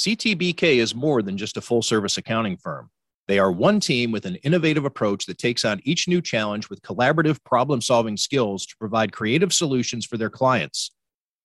[0.00, 2.88] CTBK is more than just a full service accounting firm.
[3.28, 6.80] They are one team with an innovative approach that takes on each new challenge with
[6.80, 10.90] collaborative problem solving skills to provide creative solutions for their clients.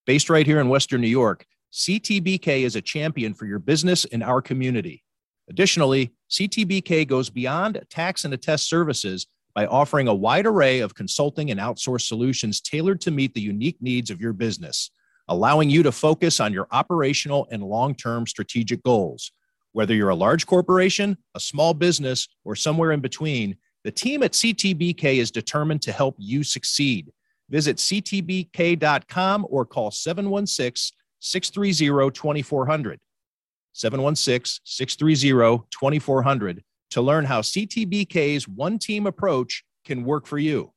[0.06, 4.22] Based right here in Western New York, CTBK is a champion for your business and
[4.22, 5.04] our community.
[5.50, 11.50] Additionally, CTBK goes beyond tax and attest services by offering a wide array of consulting
[11.50, 14.90] and outsourced solutions tailored to meet the unique needs of your business,
[15.28, 19.32] allowing you to focus on your operational and long term strategic goals.
[19.72, 24.32] Whether you're a large corporation, a small business, or somewhere in between, the team at
[24.32, 27.12] CTBK is determined to help you succeed.
[27.50, 33.00] Visit ctbk.com or call 716 630 2400.
[33.72, 40.72] 716 630 2400 to learn how CTBK's one team approach can work for you.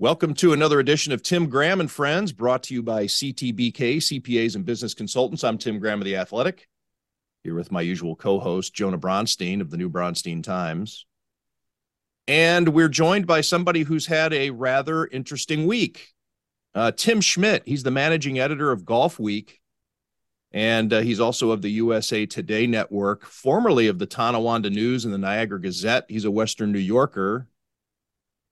[0.00, 4.54] Welcome to another edition of Tim Graham and Friends, brought to you by CTBK, CPAs
[4.54, 5.44] and Business Consultants.
[5.44, 6.68] I'm Tim Graham of The Athletic,
[7.44, 11.04] here with my usual co host, Jonah Bronstein of the New Bronstein Times.
[12.26, 16.14] And we're joined by somebody who's had a rather interesting week.
[16.74, 19.58] Uh, Tim Schmitt, he's the managing editor of Golfweek,
[20.50, 25.12] and uh, he's also of the USA Today Network, formerly of the Tonawanda News and
[25.12, 26.06] the Niagara Gazette.
[26.08, 27.48] He's a Western New Yorker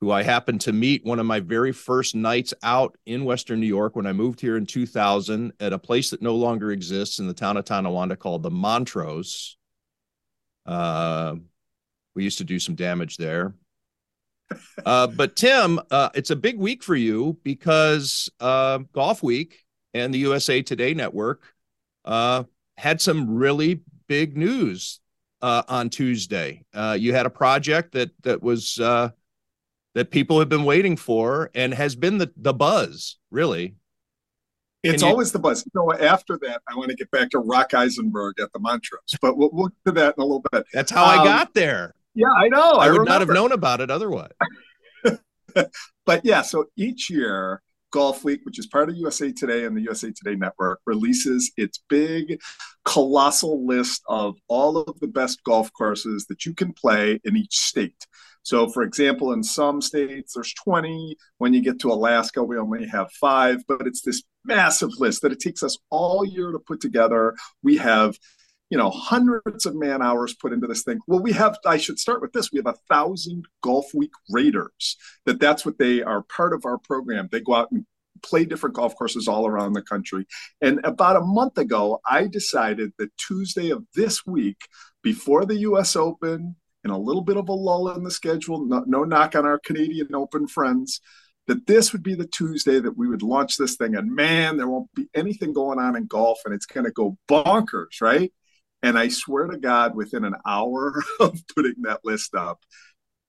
[0.00, 3.66] who I happened to meet one of my very first nights out in Western New
[3.66, 7.26] York when I moved here in 2000 at a place that no longer exists in
[7.26, 9.56] the town of Tonawanda called the Montrose.
[10.64, 11.34] Uh,
[12.14, 13.54] we used to do some damage there.
[14.86, 19.52] Uh, but Tim, uh, it's a big week for you because uh, Golfweek
[19.94, 21.42] and the USA Today Network
[22.04, 22.44] uh,
[22.76, 25.00] had some really big news
[25.42, 26.64] uh, on Tuesday.
[26.74, 28.78] You had a project that that was
[29.94, 33.74] that people have been waiting for and has been the, the buzz, really.
[34.82, 35.08] It's you...
[35.08, 35.64] always the buzz.
[35.74, 39.36] So after that, I want to get back to Rock Eisenberg at the Montrose, but
[39.36, 40.64] we'll, we'll to that in a little bit.
[40.72, 41.94] That's how um, I got there.
[42.14, 42.72] Yeah, I know.
[42.72, 43.10] I, I would remember.
[43.10, 44.30] not have known about it otherwise.
[46.06, 47.62] but yeah, so each year,
[47.92, 52.40] Golfweek, which is part of USA Today and the USA Today Network, releases its big,
[52.84, 57.58] colossal list of all of the best golf courses that you can play in each
[57.58, 58.06] state.
[58.48, 61.18] So, for example, in some states, there's 20.
[61.36, 65.32] When you get to Alaska, we only have five, but it's this massive list that
[65.32, 67.34] it takes us all year to put together.
[67.62, 68.16] We have
[68.70, 71.98] you know hundreds of man hours put into this thing well we have i should
[71.98, 76.52] start with this we have a thousand Golfweek raiders that that's what they are part
[76.52, 77.86] of our program they go out and
[78.22, 80.26] play different golf courses all around the country
[80.60, 84.60] and about a month ago i decided that tuesday of this week
[85.02, 86.54] before the us open
[86.84, 89.58] and a little bit of a lull in the schedule, no, no knock on our
[89.58, 91.00] Canadian Open friends,
[91.46, 93.96] that this would be the Tuesday that we would launch this thing.
[93.96, 97.16] And man, there won't be anything going on in golf and it's going to go
[97.28, 98.32] bonkers, right?
[98.82, 102.60] And I swear to God, within an hour of putting that list up,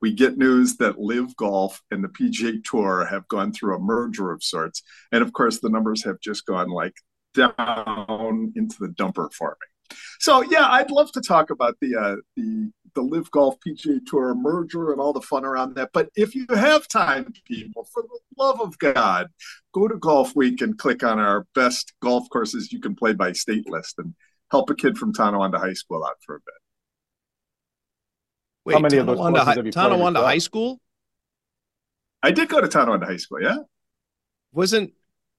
[0.02, 4.32] we get news that LIV Golf and the PGA Tour have gone through a merger
[4.32, 4.82] of sorts.
[5.12, 6.94] And of course, the numbers have just gone like
[7.34, 9.98] down into the dumper for me.
[10.20, 14.36] So yeah, I'd love to talk about the uh, the the LIV Golf PGA Tour
[14.36, 15.92] merger and all the fun around that.
[15.94, 19.28] But if you have time, people, for the love of God,
[19.74, 23.70] go to Golfweek and click on our best golf courses you can play by state
[23.70, 24.14] list and
[24.52, 26.54] help a kid from Tonawanda High School out for a bit.
[28.66, 30.82] Wait, How many Tonawanda, of those High, have you Tonawanda High School?
[32.22, 33.42] I did go to Tonawanda High School.
[33.42, 33.60] Yeah.
[34.52, 34.92] Wasn't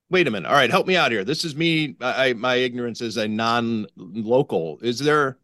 [0.09, 0.47] wait a minute.
[0.47, 1.23] All right, help me out here.
[1.23, 1.95] This is me.
[2.01, 4.79] I my ignorance is a non-local.
[4.81, 5.37] Is there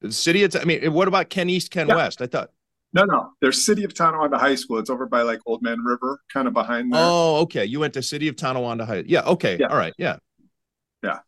[0.00, 1.96] the city of, I mean, what about Ken East, Ken yeah.
[1.96, 2.20] West?
[2.22, 2.50] I thought.
[2.92, 3.32] No, no.
[3.40, 4.78] There's City of Tonawanda High School.
[4.78, 7.00] It's over by like Old Man River, kind of behind there.
[7.02, 7.64] Oh, okay.
[7.64, 9.04] You went to City of Tonawanda High.
[9.06, 9.22] Yeah.
[9.22, 9.58] Okay.
[9.58, 9.66] Yeah.
[9.66, 9.92] All right.
[9.98, 10.16] Yeah.
[11.02, 11.18] Yeah.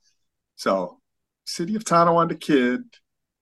[0.57, 1.01] So,
[1.47, 2.83] City of Tonawanda kid,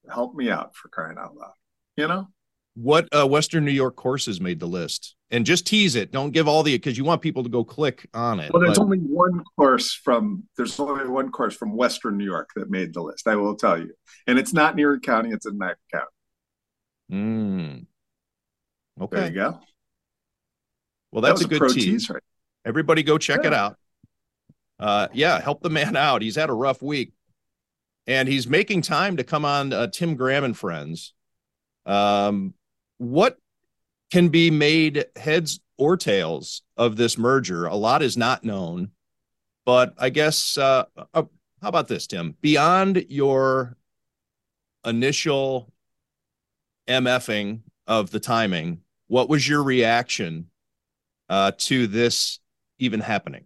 [0.09, 1.53] help me out for crying out loud.
[1.97, 2.29] You know?
[2.75, 5.16] What uh, Western New York courses made the list?
[5.31, 6.13] And just tease it.
[6.13, 8.53] Don't give all the because you want people to go click on it.
[8.53, 8.85] Well, there's but...
[8.85, 13.03] only one course from there's only one course from Western New York that made the
[13.03, 13.27] list.
[13.27, 13.93] I will tell you,
[14.27, 16.07] and it's not in Erie County; it's in Mack County.
[17.11, 19.03] Hmm.
[19.03, 19.17] Okay.
[19.17, 19.61] There you go.
[21.13, 22.09] Well, that's that a good a tease.
[22.09, 22.23] Right?
[22.65, 23.49] Everybody, go check yeah.
[23.49, 23.77] it out.
[24.79, 26.23] Uh, yeah, help the man out.
[26.23, 27.13] He's had a rough week,
[28.07, 31.15] and he's making time to come on uh, Tim Graham and Friends.
[31.85, 32.55] Um,
[32.99, 33.39] what
[34.11, 37.67] can be made heads or tails of this merger.
[37.67, 38.91] A lot is not known,
[39.65, 41.25] but I guess uh, uh,
[41.63, 42.37] how about this, Tim?
[42.41, 43.77] Beyond your
[44.85, 45.73] initial
[46.89, 50.51] mfing of the timing, what was your reaction
[51.29, 52.41] uh, to this
[52.79, 53.45] even happening?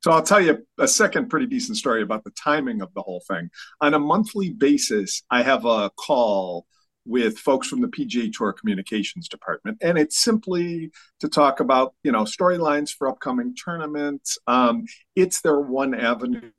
[0.00, 3.22] So I'll tell you a second pretty decent story about the timing of the whole
[3.28, 3.50] thing.
[3.80, 6.66] On a monthly basis, I have a call
[7.08, 10.90] with folks from the PGA Tour communications department, and it's simply
[11.20, 14.38] to talk about you know storylines for upcoming tournaments.
[14.46, 14.84] Um,
[15.16, 16.50] it's their one avenue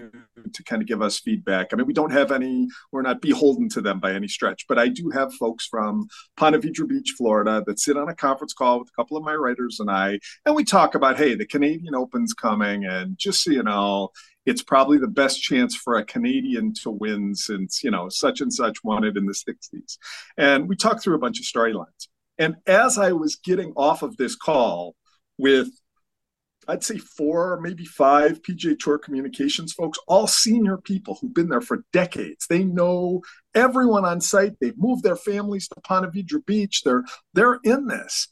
[0.51, 1.67] to kind of give us feedback.
[1.71, 4.65] I mean, we don't have any; we're not beholden to them by any stretch.
[4.67, 8.53] But I do have folks from Ponte Vedra Beach, Florida, that sit on a conference
[8.53, 11.45] call with a couple of my writers and I, and we talk about, hey, the
[11.45, 14.09] Canadian Open's coming, and just so you know,
[14.49, 18.51] it's probably the best chance for a Canadian to win since, you know, such and
[18.51, 19.99] such won it in the 60s.
[20.37, 22.07] And we talked through a bunch of storylines.
[22.39, 24.95] And as I was getting off of this call
[25.37, 25.69] with,
[26.67, 31.61] I'd say four, maybe five PGA Tour communications folks, all senior people who've been there
[31.61, 32.47] for decades.
[32.47, 33.21] They know
[33.53, 34.53] everyone on site.
[34.59, 36.81] They've moved their families to Ponte Vedra Beach.
[36.83, 37.03] They're
[37.35, 38.29] they're in this.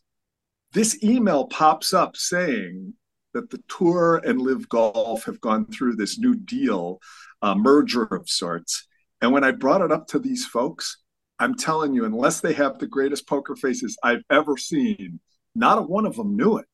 [0.74, 2.96] This email pops up saying
[3.38, 7.00] that the tour and LIV golf have gone through this new deal
[7.44, 8.88] uh, merger of sorts.
[9.22, 10.98] And when i brought it up to these folks
[11.40, 15.20] i'm telling you unless they have the greatest poker faces i've ever seen
[15.56, 16.66] not a one of them knew it.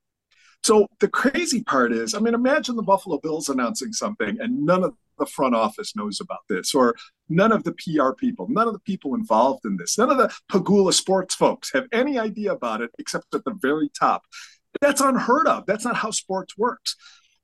[0.64, 4.84] So the crazy part is i mean imagine the buffalo bills announcing something and none
[4.84, 6.96] of the front office knows about this or
[7.30, 10.34] none of the pr people none of the people involved in this none of the
[10.52, 14.24] Pegula sports folks have any idea about it except at the very top
[14.82, 15.66] that's unheard of.
[15.66, 16.96] That's not how sports works.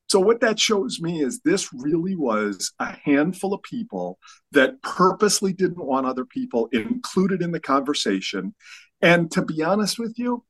[0.09, 4.17] So, what that shows me is this really was a handful of people
[4.51, 8.55] that purposely didn't want other people included in the conversation.
[9.01, 10.43] And to be honest with you,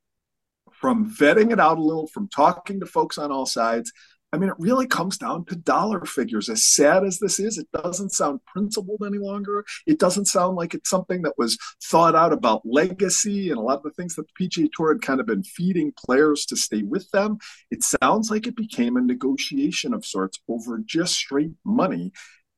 [0.71, 3.91] from vetting it out a little, from talking to folks on all sides,
[4.31, 6.49] I mean, it really comes down to dollar figures.
[6.49, 9.65] As sad as this is, it doesn't sound principled any longer.
[9.87, 13.77] It doesn't sound like it's something that was thought out about legacy and a lot
[13.77, 16.83] of the things that the PGA Tour had kind of been feeding players to stay
[16.83, 17.39] with them.
[17.71, 22.11] It sounds like it became a negotiation of sorts over just straight money.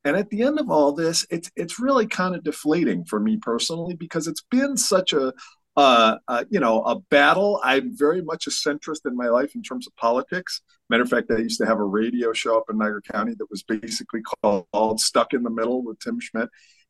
[0.03, 3.37] And at the end of all this, it's it's really kind of deflating for me
[3.37, 5.31] personally because it's been such a
[5.77, 7.59] uh, uh, you know, a battle.
[7.63, 10.61] I'm very much a centrist in my life in terms of politics.
[10.89, 13.49] Matter of fact, I used to have a radio show up in Niagara County that
[13.49, 16.49] was basically called "Stuck in the Middle" with Tim Schmitt.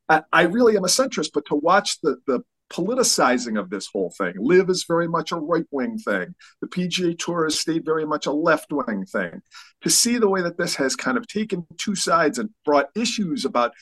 [0.09, 2.41] I, I really am a centrist, but to watch the the
[2.71, 4.33] politicizing of this whole thing.
[4.37, 6.33] LIV is very much a right wing thing.
[6.61, 9.41] The PGA Tour has stayed very much a left wing thing.
[9.83, 13.43] To see the way that this has kind of taken two sides and brought issues
[13.43, 13.73] about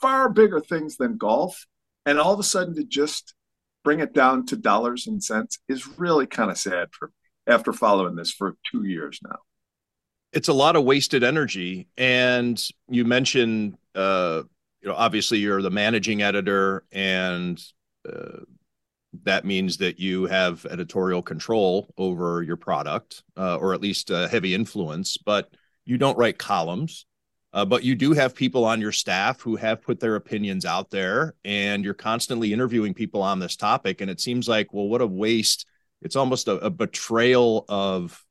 [0.00, 1.66] far bigger things than golf,
[2.06, 3.34] and all of a sudden to just
[3.88, 7.72] bring it down to dollars and cents is really kind of sad for me after
[7.72, 9.38] following this for two years now.
[10.34, 14.42] It's a lot of wasted energy, and you mentioned, uh,
[14.82, 17.58] you know, obviously you're the managing editor, and
[18.06, 18.40] uh,
[19.22, 24.28] that means that you have editorial control over your product, uh, or at least a
[24.28, 25.16] heavy influence.
[25.16, 25.48] But
[25.86, 27.06] you don't write columns.
[27.52, 30.90] Uh, but you do have people on your staff who have put their opinions out
[30.90, 34.00] there, and you're constantly interviewing people on this topic.
[34.00, 35.66] And it seems like, well, what a waste!
[36.02, 38.22] It's almost a, a betrayal of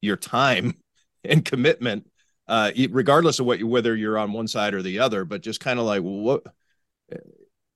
[0.00, 0.74] your time
[1.24, 2.08] and commitment,
[2.46, 5.24] uh, regardless of what you, whether you're on one side or the other.
[5.24, 6.44] But just kind of like, what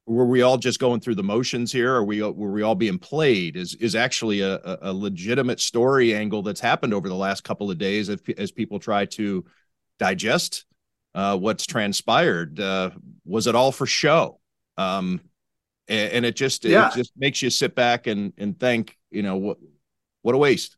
[0.06, 1.92] were we all just going through the motions here?
[1.92, 3.56] Are we were we all being played?
[3.56, 7.78] Is is actually a, a legitimate story angle that's happened over the last couple of
[7.78, 9.44] days as, as people try to
[9.98, 10.66] digest
[11.14, 12.58] uh, what's transpired.
[12.58, 12.90] Uh,
[13.24, 14.40] was it all for show?
[14.76, 15.20] Um,
[15.88, 16.88] and, and, it just yeah.
[16.88, 19.58] it just makes you sit back and and think, you know, what
[20.22, 20.76] what a waste.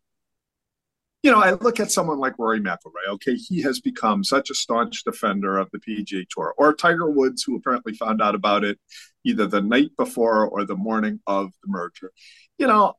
[1.22, 3.08] You know, I look at someone like Rory McIlroy.
[3.14, 7.42] Okay, he has become such a staunch defender of the PGA Tour, or Tiger Woods,
[7.42, 8.78] who apparently found out about it
[9.24, 12.12] either the night before or the morning of the merger.
[12.58, 12.94] You know,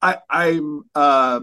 [0.00, 1.40] I, I'm uh,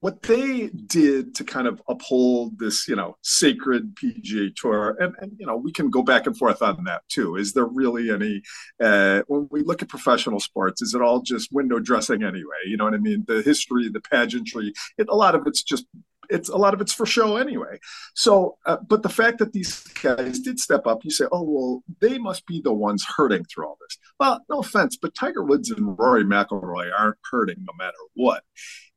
[0.00, 5.32] what they did to kind of uphold this, you know, sacred PGA Tour, and, and
[5.38, 7.36] you know, we can go back and forth on that too.
[7.36, 8.42] Is there really any,
[8.82, 12.62] uh, when we look at professional sports, is it all just window dressing anyway?
[12.66, 13.24] You know what I mean?
[13.26, 15.86] The history, the pageantry, it, a lot of it's just
[16.30, 17.78] it's a lot of it's for show anyway.
[18.14, 21.82] So, uh, but the fact that these guys did step up, you say, oh well,
[22.00, 23.98] they must be the ones hurting through all this.
[24.20, 28.42] Well, no offense, but Tiger Woods and Rory McIlroy aren't hurting no matter what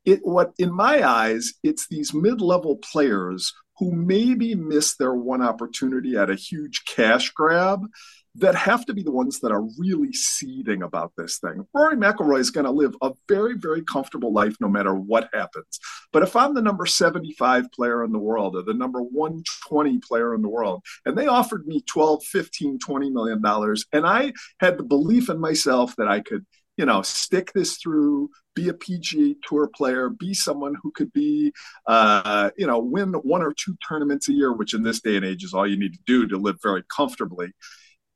[0.06, 6.16] it what in my eyes it's these mid-level players who maybe miss their one opportunity
[6.16, 7.88] at a huge cash grab
[8.36, 11.66] that have to be the ones that are really seeding about this thing.
[11.74, 15.80] Rory McIlroy is going to live a very, very comfortable life no matter what happens.
[16.14, 20.34] But if I'm the number 75 player in the world or the number 120 player
[20.34, 24.78] in the world, and they offered me 12, 15, 20 million dollars, and I had
[24.78, 26.46] the belief in myself that I could
[26.78, 31.54] you know, stick this through, be a PGA Tour player, be someone who could be,
[31.86, 35.26] uh, you know, win one or two tournaments a year, which in this day and
[35.26, 37.52] age is all you need to do to live very comfortably.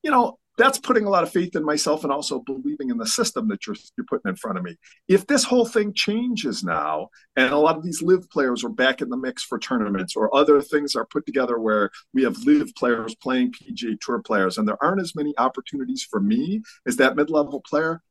[0.03, 3.05] You know, that's putting a lot of faith in myself and also believing in the
[3.05, 4.77] system that you're you're putting in front of me.
[5.07, 9.01] If this whole thing changes now, and a lot of these LIV players are back
[9.01, 12.73] in the mix for tournaments, or other things are put together where we have LIV
[12.75, 17.15] players playing PGA Tour players, and there aren't as many opportunities for me as that
[17.15, 18.01] mid-level player,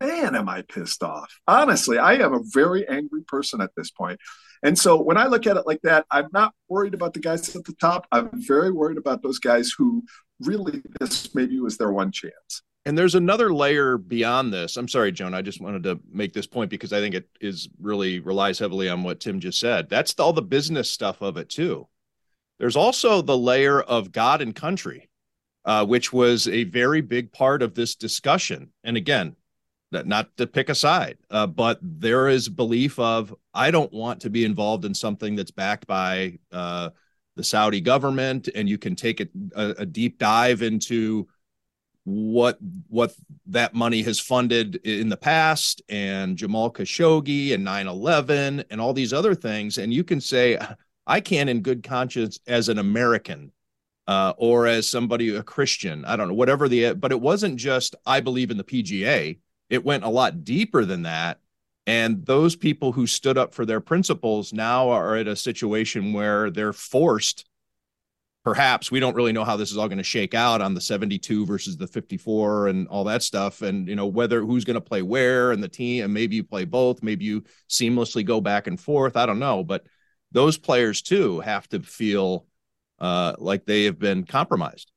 [0.00, 1.32] man, am I pissed off.
[1.46, 4.18] Honestly, I am a very angry person at this point.
[4.62, 7.54] And so when I look at it like that, I'm not worried about the guys
[7.56, 8.06] at the top.
[8.12, 10.04] I'm very worried about those guys who
[10.40, 12.62] really this maybe was their one chance.
[12.86, 14.76] And there's another layer beyond this.
[14.76, 15.34] I'm sorry, Joan.
[15.34, 18.88] I just wanted to make this point because I think it is really relies heavily
[18.88, 19.88] on what Tim just said.
[19.90, 21.88] That's all the business stuff of it too.
[22.58, 25.10] There's also the layer of God and country,
[25.64, 28.70] uh, which was a very big part of this discussion.
[28.82, 29.36] And again,
[29.92, 34.30] not to pick a side, uh, but there is belief of I don't want to
[34.30, 36.90] be involved in something that's backed by uh,
[37.36, 41.28] the Saudi government, and you can take a, a, deep dive into
[42.04, 43.14] what what
[43.46, 49.12] that money has funded in the past, and Jamal Khashoggi and 9/11 and all these
[49.12, 50.58] other things, and you can say
[51.06, 53.52] I can't, in good conscience, as an American.
[54.06, 57.94] Uh, or as somebody a Christian, I don't know, whatever the, but it wasn't just
[58.04, 59.38] I believe in the PGA
[59.70, 61.38] it went a lot deeper than that.
[61.86, 66.50] And those people who stood up for their principles now are at a situation where
[66.50, 67.46] they're forced.
[68.44, 70.80] Perhaps we don't really know how this is all going to shake out on the
[70.80, 73.62] 72 versus the 54 and all that stuff.
[73.62, 76.44] And, you know, whether who's going to play where and the team, and maybe you
[76.44, 79.16] play both, maybe you seamlessly go back and forth.
[79.16, 79.62] I don't know.
[79.62, 79.84] But
[80.32, 82.46] those players too have to feel
[82.98, 84.90] uh, like they have been compromised.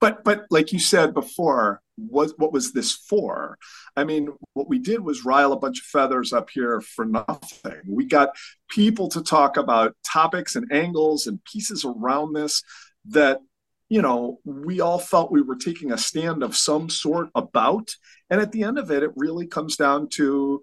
[0.00, 3.58] But, but like you said before, what what was this for?
[3.96, 7.80] I mean, what we did was rile a bunch of feathers up here for nothing.
[7.88, 8.30] We got
[8.68, 12.62] people to talk about topics and angles and pieces around this
[13.06, 13.40] that
[13.88, 17.94] you know we all felt we were taking a stand of some sort about
[18.30, 20.62] and at the end of it it really comes down to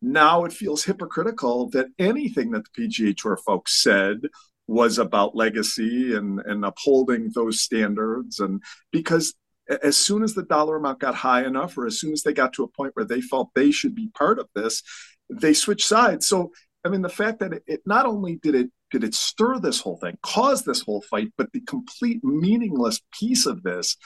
[0.00, 4.18] now it feels hypocritical that anything that the PGA Tour folks said
[4.66, 9.34] was about legacy and, and upholding those standards and because
[9.68, 12.52] as soon as the dollar amount got high enough, or as soon as they got
[12.54, 14.82] to a point where they felt they should be part of this,
[15.30, 16.26] they switched sides.
[16.26, 16.52] So,
[16.84, 19.80] I mean, the fact that it, it not only did it did it stir this
[19.80, 23.96] whole thing, cause this whole fight, but the complete meaningless piece of this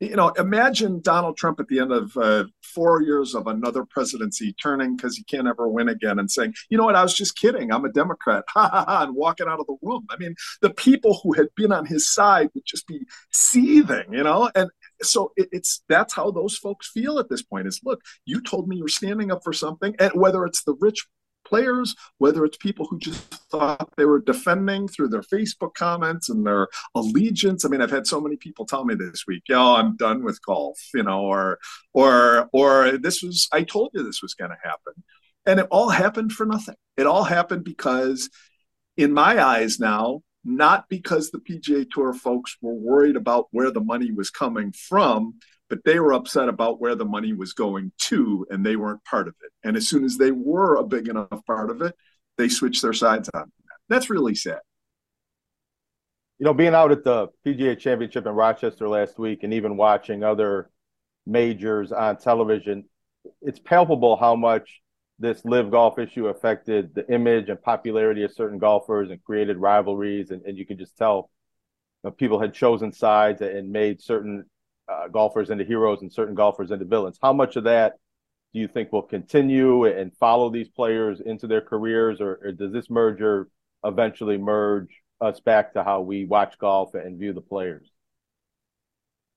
[0.00, 4.54] you know, imagine Donald Trump at the end of uh, four years of another presidency
[4.54, 7.36] turning because he can't ever win again and saying, you know what, I was just
[7.36, 7.70] kidding.
[7.70, 10.06] I'm a Democrat, ha ha ha, and walking out of the room.
[10.08, 14.22] I mean, the people who had been on his side would just be seething, you
[14.22, 14.70] know, and
[15.02, 18.68] so it, it's that's how those folks feel at this point is look you told
[18.68, 21.06] me you're standing up for something and whether it's the rich
[21.50, 26.46] players, whether it's people who just thought they were defending through their Facebook comments and
[26.46, 27.64] their allegiance.
[27.64, 30.40] I mean, I've had so many people tell me this week, "Yo, I'm done with
[30.42, 31.58] golf," you know, or
[31.92, 35.02] or or this was I told you this was going to happen,
[35.44, 36.76] and it all happened for nothing.
[36.96, 38.30] It all happened because,
[38.96, 43.80] in my eyes now, not because the PGA Tour folks were worried about where the
[43.80, 45.34] money was coming from,
[45.68, 49.28] but they were upset about where the money was going to, and they weren't part
[49.28, 49.52] of it.
[49.62, 51.94] And as soon as they were a big enough part of it,
[52.38, 53.76] they switched their sides on that.
[53.88, 54.60] That's really sad.
[56.38, 60.24] You know, being out at the PGA Championship in Rochester last week and even watching
[60.24, 60.70] other
[61.26, 62.86] majors on television,
[63.42, 64.80] it's palpable how much
[65.20, 70.30] this LIV golf issue affected the image and popularity of certain golfers and created rivalries.
[70.30, 71.30] And, and you can just tell
[72.02, 74.46] you know, people had chosen sides and made certain
[74.90, 77.18] uh, golfers into heroes and certain golfers into villains.
[77.22, 77.98] How much of that
[78.52, 82.72] do you think will continue and follow these players into their careers, or, or does
[82.72, 83.48] this merger
[83.84, 84.88] eventually merge
[85.20, 87.88] us back to how we watch golf and view the players?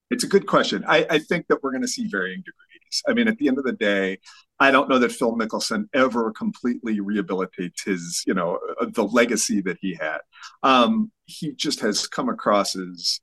[0.09, 0.83] It's a good question.
[0.87, 2.62] I, I think that we're going to see varying degrees.
[3.07, 4.19] I mean, at the end of the day,
[4.59, 9.61] I don't know that Phil Mickelson ever completely rehabilitates his, you know, uh, the legacy
[9.61, 10.19] that he had.
[10.61, 13.19] Um, he just has come across as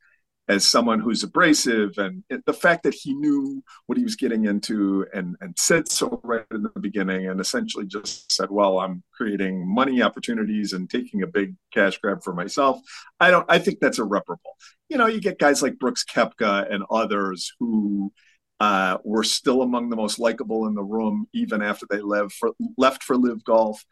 [0.51, 5.07] as someone who's abrasive and the fact that he knew what he was getting into
[5.15, 9.65] and, and said so right in the beginning and essentially just said well i'm creating
[9.65, 12.81] money opportunities and taking a big cash grab for myself.
[13.21, 14.57] I don't i think that's irreparable.
[14.89, 18.13] You know you get guys like brooks koepka and others who
[18.61, 22.53] uh, were still among the most likable in the room even after they left for
[22.77, 23.85] left for LIV golf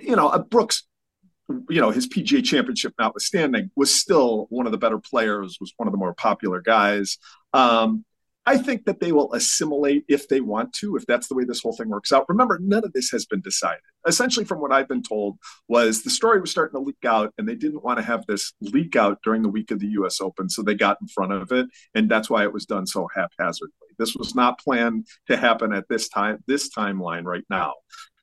[0.00, 0.82] you know uh, brooks
[1.68, 5.86] you know, his PGA championship notwithstanding, was still one of the better players, was one
[5.86, 7.18] of the more popular guys.
[7.52, 8.04] Um,
[8.48, 11.62] I think that they will assimilate if they want to, if that's the way this
[11.62, 12.28] whole thing works out.
[12.28, 13.80] Remember, none of this has been decided.
[14.06, 17.48] Essentially, from what I've been told, was the story was starting to leak out, and
[17.48, 20.20] they didn't want to have this leak out during the week of the U.S.
[20.20, 23.08] Open, so they got in front of it, and that's why it was done so
[23.12, 23.72] haphazardly.
[23.98, 27.74] This was not planned to happen at this time, this timeline right now.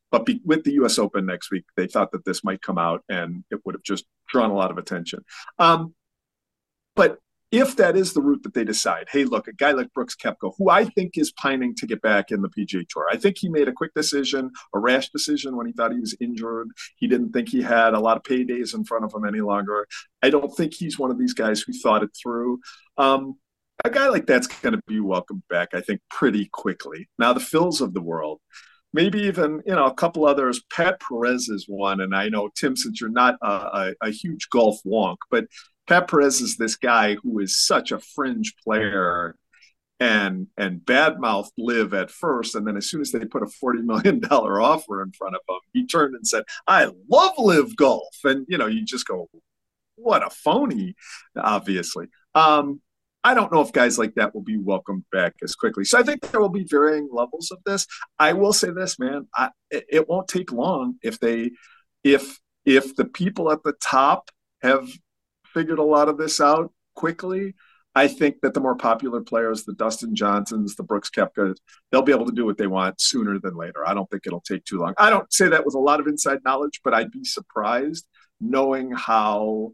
[0.09, 0.99] But be, with the U.S.
[0.99, 4.05] Open next week, they thought that this might come out, and it would have just
[4.29, 5.25] drawn a lot of attention.
[5.59, 5.93] Um,
[6.95, 7.17] but
[7.53, 10.53] if that is the route that they decide, hey, look, a guy like Brooks Koepka,
[10.57, 13.47] who I think is pining to get back in the PGA Tour, I think he
[13.47, 16.69] made a quick decision, a rash decision when he thought he was injured.
[16.95, 19.87] He didn't think he had a lot of paydays in front of him any longer.
[20.23, 22.59] I don't think he's one of these guys who thought it through.
[22.97, 23.35] Um,
[23.85, 27.07] a guy like that's going to be welcomed back, I think, pretty quickly.
[27.19, 28.39] Now, the Phils of the world,
[28.93, 30.61] maybe even you know a couple others.
[30.71, 34.49] Pat Perez is one, and I know Tim, since you're not a, a, a huge
[34.49, 35.45] golf wonk, but
[35.87, 39.35] Pat Perez is this guy who is such a fringe player
[39.99, 43.83] and and badmouth LIV at first and then as soon as they put a 40
[43.83, 48.15] million dollar offer in front of him he turned and said i love LIV golf
[48.23, 49.29] and you know you just go
[49.95, 50.95] what a phony
[51.37, 52.81] obviously um
[53.23, 56.03] i don't know if guys like that will be welcomed back as quickly so i
[56.03, 57.87] think there will be varying levels of this
[58.19, 61.51] i will say this man I, it, won't take long if they
[62.03, 64.29] if if the people at the top
[64.61, 64.87] have
[65.53, 67.53] figured a lot of this out quickly.
[67.95, 71.57] I think that the more popular players, the Dustin Johnsons, the Brooks Koepkas,
[71.91, 73.87] they'll be able to do what they want sooner than later.
[73.87, 74.95] I don't think it'll take too long.
[74.97, 78.07] I don't say that with a lot of inside knowledge, but I'd be surprised
[78.41, 79.73] knowing how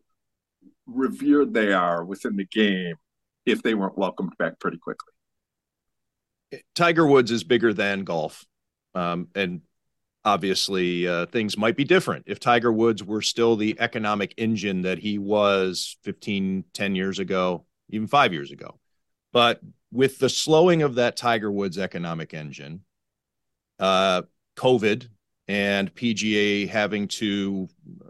[0.86, 2.96] revered they are within the game
[3.46, 5.14] if they weren't welcomed back pretty quickly.
[6.76, 8.46] Tiger Woods is bigger than golf.
[8.96, 9.62] Um, and
[10.26, 15.00] obviously uh, things might be different if tiger woods were still the economic engine that
[15.00, 18.80] he was 15 10 years ago even five years ago
[19.32, 22.82] but with the slowing of that tiger woods economic engine
[23.80, 24.22] uh,
[24.58, 25.08] covid
[25.48, 27.70] and pga having to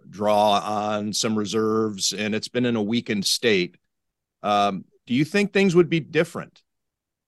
[0.10, 3.78] draw on some reserves and it's been in a weakened state
[4.42, 6.62] um, do you think things would be different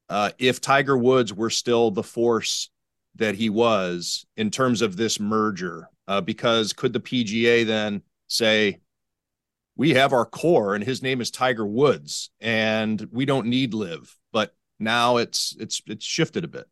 [0.08, 2.70] uh, if tiger woods were still the force
[3.16, 5.90] that he was in terms of this merger?
[6.08, 8.80] Uh, because could the PGA then say,
[9.76, 14.16] we have our core and his name is Tiger Woods and we don't need LIV,
[14.32, 16.66] but now it's it's it's shifted a bit.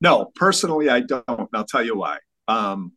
[0.00, 1.48] No, personally, I don't.
[1.54, 2.18] I'll tell you why.
[2.48, 2.94] Um,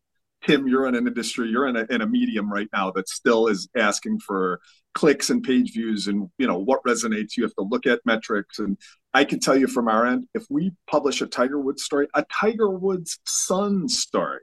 [0.48, 3.48] Tim, you're in an industry, you're in a, in a medium right now that still
[3.48, 4.60] is asking for
[4.94, 7.38] clicks and page views and you know what resonates.
[7.38, 8.78] You have to look at metrics and
[9.14, 12.24] I can tell you from our end, if we publish a Tiger Woods story, a
[12.32, 14.40] Tiger Woods son story,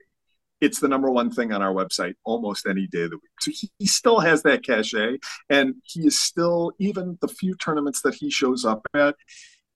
[0.61, 3.31] it's the number one thing on our website almost any day of the week.
[3.41, 8.03] So he, he, still has that cachet, and he is still even the few tournaments
[8.03, 9.15] that he shows up at.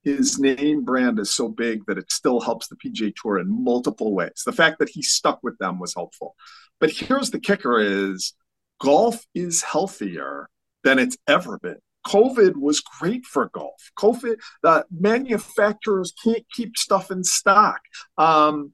[0.03, 4.13] His name brand is so big that it still helps the PGA Tour in multiple
[4.13, 4.43] ways.
[4.45, 6.35] The fact that he stuck with them was helpful.
[6.81, 8.35] But here's the kicker: is
[8.81, 10.49] golf is healthier
[10.85, 11.79] than it's ever been.
[12.07, 13.91] COVID was great for golf.
[13.99, 17.81] COVID, the manufacturers can't keep stuff in stock.
[18.19, 18.73] Um,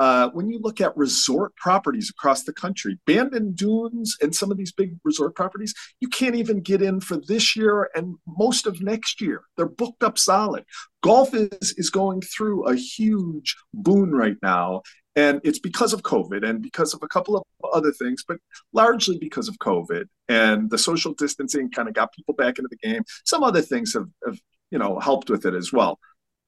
[0.00, 4.56] uh, when you look at resort properties across the country, Bandon Dunes and some of
[4.56, 8.82] these big resort properties, you can't even get in for this year and most of
[8.82, 9.42] next year.
[9.56, 10.64] They're booked up solid.
[11.02, 14.82] Golf is, is going through a huge boon right now.
[15.16, 18.38] And it's because of COVID and because of a couple of other things, but
[18.72, 22.88] largely because of COVID and the social distancing kind of got people back into the
[22.88, 23.02] game.
[23.24, 25.98] Some other things have, have you know, helped with it as well.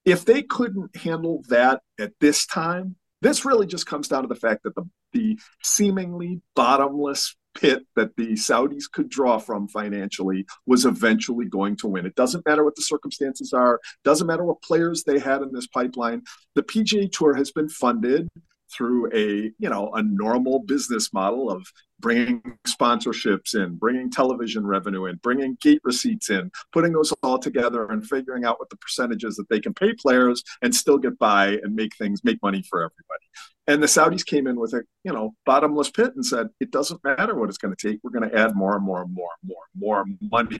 [0.04, 4.34] If they couldn't handle that at this time, this really just comes down to the
[4.34, 10.84] fact that the, the seemingly bottomless pit that the Saudis could draw from financially was
[10.84, 12.06] eventually going to win.
[12.06, 15.66] It doesn't matter what the circumstances are, doesn't matter what players they had in this
[15.66, 16.22] pipeline.
[16.54, 18.28] The PGA Tour has been funded
[18.72, 21.66] through a you know a normal business model of
[21.98, 27.86] bringing sponsorships in bringing television revenue in bringing gate receipts in putting those all together
[27.90, 31.58] and figuring out what the percentages that they can pay players and still get by
[31.62, 33.24] and make things make money for everybody.
[33.68, 37.02] And the saudis came in with a you know bottomless pit and said it doesn't
[37.04, 38.00] matter what it's going to take.
[38.02, 40.58] We're going to add more and more and more and more and more money.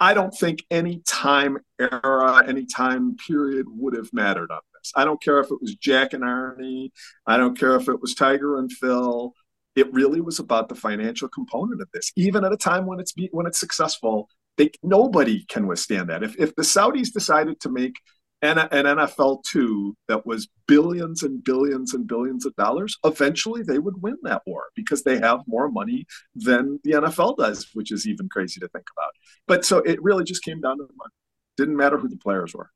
[0.00, 4.60] I don't think any time era, any time period would have mattered on
[4.96, 6.90] I don't care if it was Jack and Arnie.
[7.26, 9.32] I don't care if it was Tiger and Phil.
[9.76, 12.12] It really was about the financial component of this.
[12.16, 16.22] Even at a time when it's when it's successful, they, nobody can withstand that.
[16.22, 17.96] If if the Saudis decided to make
[18.42, 23.78] an, an NFL two that was billions and billions and billions of dollars, eventually they
[23.78, 28.06] would win that war because they have more money than the NFL does, which is
[28.06, 29.10] even crazy to think about.
[29.46, 31.12] But so it really just came down to the money.
[31.56, 32.70] Didn't matter who the players were.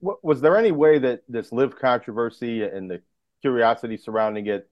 [0.00, 3.00] Was there any way that this LIV controversy and the
[3.40, 4.68] curiosity surrounding it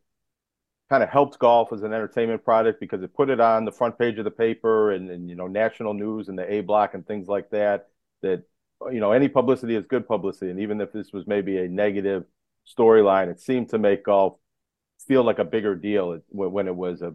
[0.91, 3.99] kind of helped golf as an entertainment product because it put it on the front
[3.99, 7.07] page of the paper and, and you know national news and the A block and
[7.07, 7.89] things like that.
[8.23, 8.45] That
[8.93, 12.25] you know any publicity is good publicity, and even if this was maybe a negative
[12.79, 14.37] storyline, it seemed to make golf
[15.07, 17.15] feel like a bigger deal when it was a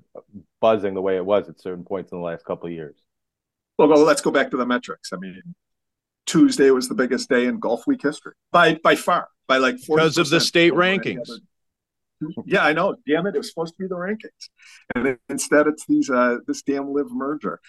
[0.61, 2.95] buzzing the way it was at certain points in the last couple of years.
[3.77, 5.13] Well, well, let's go back to the metrics.
[5.13, 5.41] I mean,
[6.29, 10.29] Tuesday was the biggest day in Golfweek history by by far by like because of
[10.29, 11.27] the state rankings.
[12.45, 12.95] Yeah, I know.
[13.07, 14.49] Damn it, it was supposed to be the rankings,
[14.93, 17.59] and instead it's these uh this damn LIV merger.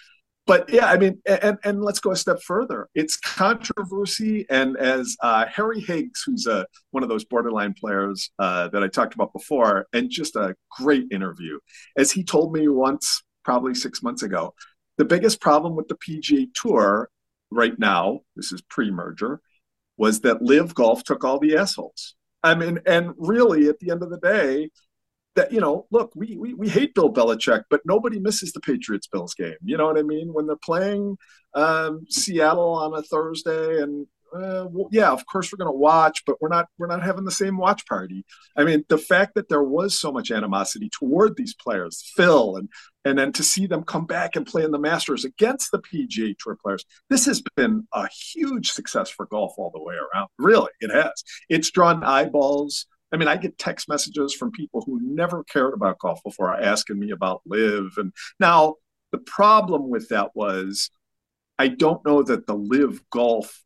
[0.45, 2.87] But yeah, I mean, and and let's go a step further.
[2.93, 8.29] It's controversy, and as uh, Harry Higgs, who's a uh, one of those borderline players
[8.37, 11.57] uh, that I talked about before, and just a great interview,
[11.97, 14.53] as he told me once, probably six months ago,
[14.97, 17.09] the biggest problem with the PGA Tour
[17.51, 19.41] right now, this is pre-merger,
[19.97, 22.15] was that LIV Golf took all the assholes.
[22.43, 24.69] I mean, and really, at the end of the day,
[25.35, 29.07] that you know, look, we we we hate Bill Belichick, but nobody misses the Patriots
[29.07, 29.55] Bills game.
[29.63, 30.33] You know what I mean?
[30.33, 31.17] When they're playing
[31.53, 36.23] um, Seattle on a Thursday, and uh, well, yeah, of course we're going to watch,
[36.25, 38.25] but we're not we're not having the same watch party.
[38.55, 42.69] I mean, the fact that there was so much animosity toward these players, Phil, and
[43.03, 46.35] and then to see them come back and play in the Masters against the PGA
[46.37, 50.29] Tour players, this has been a huge success for golf all the way around.
[50.37, 51.23] Really, it has.
[51.49, 52.85] It's drawn eyeballs.
[53.11, 56.99] I mean, I get text messages from people who never cared about golf before asking
[56.99, 57.93] me about LIV.
[57.97, 58.75] And now
[59.11, 60.89] the problem with that was
[61.59, 63.63] I don't know that the LIV golf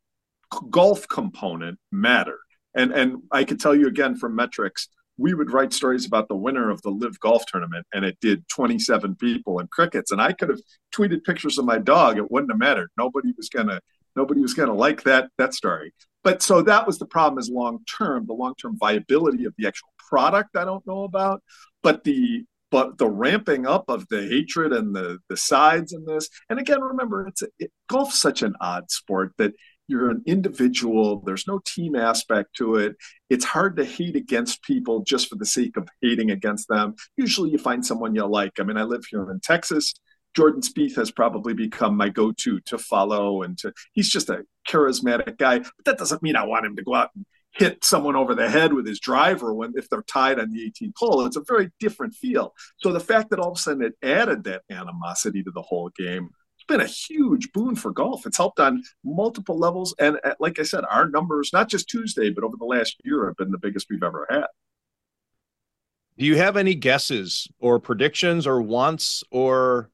[0.70, 2.38] golf component mattered.
[2.74, 6.36] And and I could tell you again from metrics, we would write stories about the
[6.36, 10.12] winner of the LIV golf tournament and it did 27 people and crickets.
[10.12, 10.60] And i could have
[10.94, 12.90] tweeted pictures of my dog it wouldn't have mattered.
[12.96, 13.80] Nobody was gonna
[14.14, 15.92] nobody was gonna like that that story.
[16.22, 19.66] But so that was the problem is long term the long term viability of the
[19.66, 21.42] actual product i don't know about
[21.82, 26.28] but the but the ramping up of the hatred and the the sides in this.
[26.50, 29.52] And again remember it's it, golf's such an odd sport that
[29.88, 32.96] you're an individual there's no team aspect to it.
[33.30, 36.94] It's hard to hate against people just for the sake of hating against them.
[37.16, 38.58] Usually you find someone you like.
[38.58, 39.94] I mean i live here in texas.
[40.34, 45.38] Jordan Spieth has probably become my go-to to follow and to he's just a charismatic
[45.38, 47.24] guy but that doesn't mean i want him to go out and
[47.58, 50.92] hit someone over the head with his driver when if they're tied on the 18th
[50.96, 52.54] hole it's a very different feel.
[52.78, 55.90] So the fact that all of a sudden it added that animosity to the whole
[55.96, 56.30] game
[56.66, 58.26] been a huge boon for golf.
[58.26, 59.94] It's helped on multiple levels.
[59.98, 63.26] And uh, like I said, our numbers, not just Tuesday, but over the last year,
[63.26, 64.46] have been the biggest we've ever had.
[66.18, 69.90] Do you have any guesses or predictions or wants or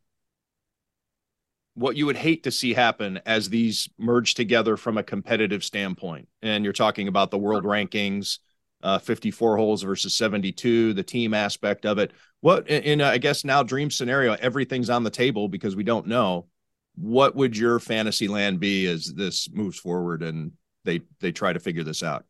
[1.74, 6.28] what you would hate to see happen as these merge together from a competitive standpoint?
[6.40, 8.38] And you're talking about the world rankings,
[8.85, 12.12] uh, 54 holes versus 72, the team aspect of it.
[12.40, 16.06] What in, in I guess now dream scenario, everything's on the table because we don't
[16.06, 16.46] know
[16.94, 20.52] what would your fantasy land be as this moves forward and
[20.85, 22.24] they they try to figure this out?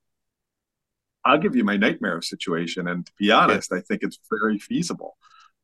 [1.24, 3.78] I'll give you my nightmare situation, and to be honest, yeah.
[3.78, 5.16] I think it's very feasible.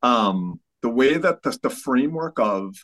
[0.03, 2.77] Um, the way that the, the framework of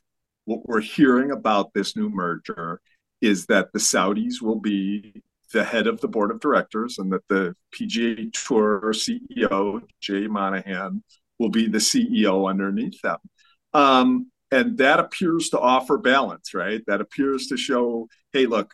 [0.44, 2.81] what we're hearing about this new merger
[3.20, 5.22] is that the Saudis will be
[5.53, 11.03] the head of the board of directors, and that the PGA Tour CEO Jay Monahan
[11.38, 13.18] will be the CEO underneath them.
[13.72, 16.80] Um, and that appears to offer balance, right?
[16.86, 18.72] That appears to show, hey, look,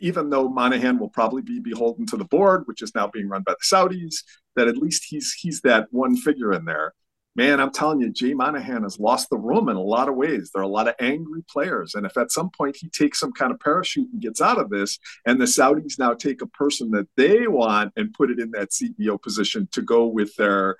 [0.00, 3.42] even though Monahan will probably be beholden to the board, which is now being run
[3.42, 4.24] by the Saudis,
[4.56, 6.92] that at least he's he's that one figure in there.
[7.36, 10.50] Man, I'm telling you, Jay Monahan has lost the room in a lot of ways.
[10.52, 11.94] There are a lot of angry players.
[11.94, 14.70] And if at some point he takes some kind of parachute and gets out of
[14.70, 18.50] this, and the Saudis now take a person that they want and put it in
[18.50, 20.76] that CEO position to go with their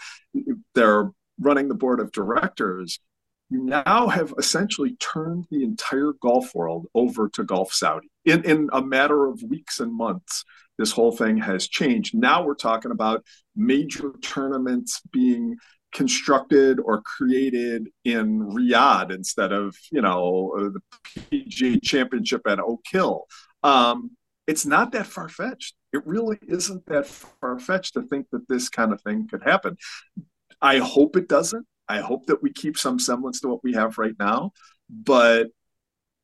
[0.75, 2.99] their running the board of directors,
[3.51, 8.09] you now have essentially turned the entire golf world over to Golf Saudi.
[8.25, 10.45] In, in a matter of weeks and months,
[10.79, 12.15] this whole thing has changed.
[12.15, 13.25] Now we're talking about
[13.57, 15.57] major tournaments being
[15.93, 20.81] constructed or created in Riyadh instead of, you know, the
[21.33, 23.27] PGA Championship at Oak Hill.
[23.65, 24.13] Um,
[24.47, 25.75] it's not that far fetched.
[25.93, 29.77] It really isn't that far fetched to think that this kind of thing could happen.
[30.63, 31.67] I hope it doesn't.
[31.91, 34.53] I hope that we keep some semblance to what we have right now,
[34.89, 35.49] but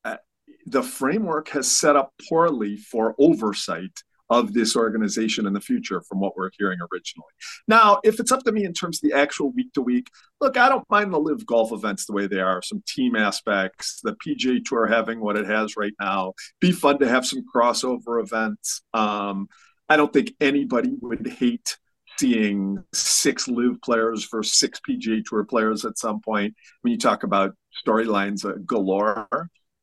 [0.05, 0.19] uh,
[0.67, 3.91] the framework has set up poorly for oversight
[4.31, 7.33] of this organization in the future from what we're hearing originally.
[7.67, 10.09] Now, if it's up to me in terms of the actual week to week,
[10.41, 14.01] look, I don't mind the LIV golf events the way they are, some team aspects,
[14.05, 16.35] the PGA Tour having what it has right now.
[16.61, 18.83] Be fun to have some crossover events.
[18.95, 19.49] Um,
[19.89, 21.77] I don't think anybody would hate
[22.19, 27.23] seeing six LIV players versus six PGA Tour players at some point when you talk
[27.23, 27.55] about
[27.87, 29.29] storylines uh, galore.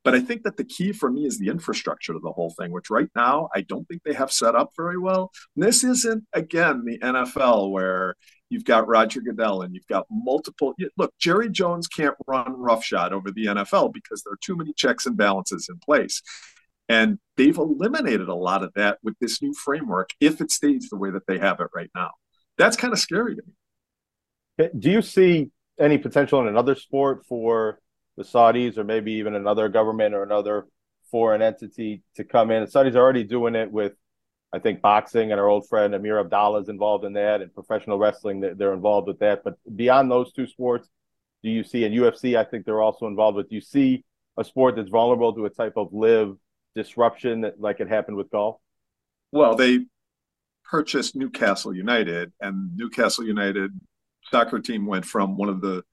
[0.04, 2.72] But I think that the key for me is the infrastructure of the whole thing,
[2.72, 5.32] which right now I don't think they have set up very well.
[5.56, 8.16] And this isn't, again, the NFL where
[8.50, 10.74] you've got Roger Goodell and you've got multiple.
[10.98, 15.06] Look, Jerry Jones can't run roughshod over the NFL because there are too many checks
[15.06, 16.22] and balances in place.
[16.90, 20.98] And they've eliminated a lot of that with this new framework if it stays the
[20.98, 22.12] way that they have it right now.
[22.64, 24.70] That's kind of scary to me.
[24.78, 27.80] Do you see any potential in another sport for
[28.18, 30.68] the Saudis or maybe even another government or another
[31.12, 32.64] foreign entity to come in.
[32.64, 33.94] The Saudis are already doing it with,
[34.52, 37.98] I think, boxing, and our old friend Amir Abdallah is involved in that, and professional
[37.98, 39.44] wrestling, they're involved with that.
[39.44, 40.90] But beyond those two sports,
[41.44, 44.06] do you see, and UFC, I think they're also involved with, do you see
[44.38, 46.38] a sport that's vulnerable to a type of LIV
[46.76, 48.58] disruption that, like it happened with golf?
[49.32, 49.86] Well, they
[50.70, 53.72] purchased Newcastle United, and Newcastle United
[54.32, 55.84] soccer team went from one of the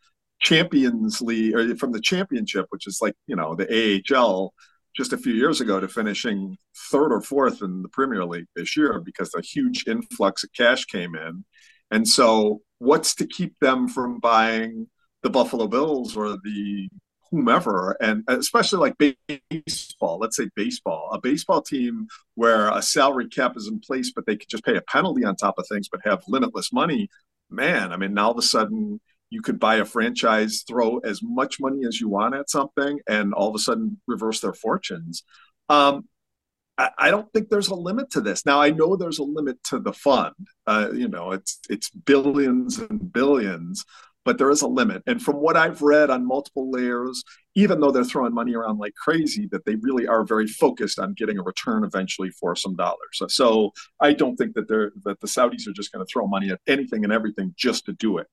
[0.41, 4.55] Champions League or from the championship, which is like, you know, the AHL
[4.97, 6.57] just a few years ago to finishing
[6.91, 10.85] third or fourth in the Premier League this year because a huge influx of cash
[10.87, 11.45] came in.
[11.91, 14.89] And so, what's to keep them from buying
[15.23, 16.89] the Buffalo Bills or the
[17.31, 19.15] whomever, and especially like
[19.51, 24.27] baseball, let's say baseball, a baseball team where a salary cap is in place, but
[24.27, 27.09] they could just pay a penalty on top of things, but have limitless money.
[27.49, 31.23] Man, I mean, now all of a sudden you could buy a franchise, throw as
[31.23, 35.23] much money as you want at something, and all of a sudden reverse their fortunes.
[35.69, 36.09] Um,
[36.99, 38.47] I, don't think there's a limit to this.
[38.47, 40.35] Now I know there's a limit to the fund.
[40.67, 43.85] Uh, you know, it's it's billions and billions,
[44.31, 45.03] but there is a limit.
[45.09, 47.25] And from what I've read on multiple layers,
[47.57, 51.15] even though they're throwing money around like crazy, that they really are very focused on
[51.15, 53.11] getting a return eventually for some dollars.
[53.15, 56.29] So, so I don't think that they're that the Saudis are just going to throw
[56.29, 58.29] money at anything and everything just to do it.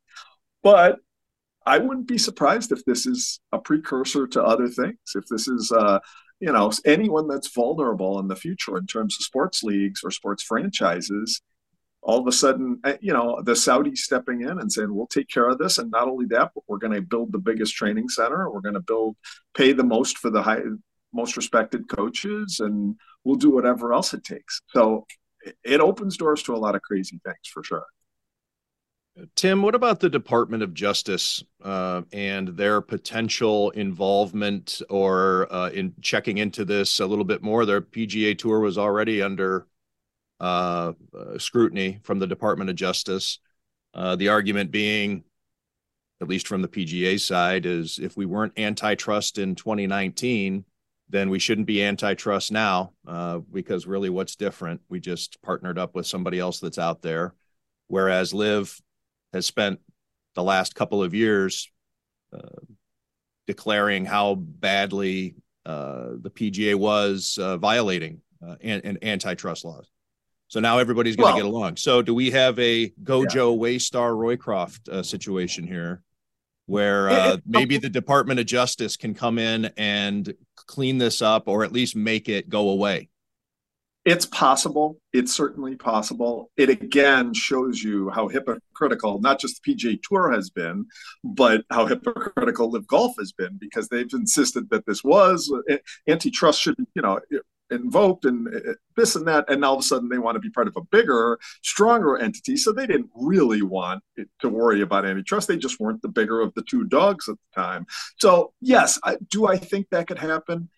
[0.62, 0.99] But
[1.65, 4.99] I wouldn't be surprised if this is a precursor to other things.
[5.15, 5.97] If this is, uh,
[6.39, 10.43] you know, anyone that's vulnerable in the future in terms of sports leagues or sports
[10.43, 11.41] franchises,
[12.08, 15.28] all of a sudden, eh, you know, the Saudis stepping in and saying, we'll take
[15.28, 15.78] care of this.
[15.78, 18.50] And not only that, but we're going to build the biggest training center.
[18.50, 19.17] We're going to build,
[19.54, 20.62] pay the most for the high,
[21.13, 24.62] most respected coaches, and we'll do whatever else it takes.
[24.70, 25.06] So
[25.65, 27.86] it opens doors to a lot of crazy things for sure.
[29.36, 35.93] Tim, what about the Department of Justice uh, and their potential involvement or uh, in
[36.02, 37.65] checking into this a little bit more?
[37.65, 39.67] Their PGA Tour was already under
[40.39, 43.39] uh, uh, scrutiny from the Department of Justice.
[43.93, 45.23] Uh, the argument being,
[46.21, 50.63] at least from the PGA side, is if we weren't antitrust in 2019,
[51.10, 54.82] then we shouldn't be antitrust now uh, because really what's different?
[54.89, 57.34] We just partnered up with somebody else that's out there.
[57.88, 58.80] Whereas LIV
[59.34, 59.80] has spent
[60.36, 61.71] the last couple of years
[62.32, 62.62] uh,
[63.47, 68.21] declaring how badly uh, the PGA was violating
[68.62, 69.89] and, antitrust laws.
[70.47, 71.77] So now everybody's going to well, get along.
[71.77, 73.41] So do we have a Gojo yeah.
[73.41, 76.03] Waystar Roycroft uh, situation here,
[76.67, 81.63] where uh, maybe the Department of Justice can come in and clean this up, or
[81.63, 83.10] at least make it go away?
[84.07, 85.01] it's possible.
[85.12, 86.49] It's certainly possible.
[86.55, 90.86] It again shows you how hypocritical not just the PGA Tour has been,
[91.25, 95.75] but how hypocritical LIV Golf has been because they've insisted that this was uh,
[96.07, 97.19] antitrust should, you know,
[97.71, 100.49] invoked and uh, this and that, and all of a sudden they want to be
[100.49, 102.58] part of a bigger, stronger entity.
[102.58, 104.03] So they didn't really want
[104.39, 105.47] to worry about antitrust.
[105.47, 107.86] They just weren't the bigger of the two dogs at the time.
[108.17, 110.69] So yes, I, do I think that could happen?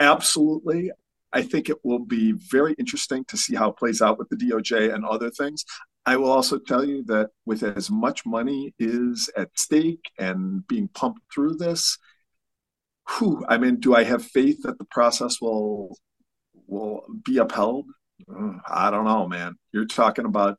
[0.00, 0.90] Absolutely.
[1.32, 4.36] I think it will be very interesting to see how it plays out with the
[4.36, 5.64] DOJ and other things.
[6.06, 10.88] I will also tell you that with as much money is at stake and being
[10.88, 11.98] pumped through this,
[13.08, 15.96] whew, I mean, do I have faith that the process will
[16.66, 17.86] will be upheld?
[18.68, 19.56] I don't know, man.
[19.72, 20.58] You're talking about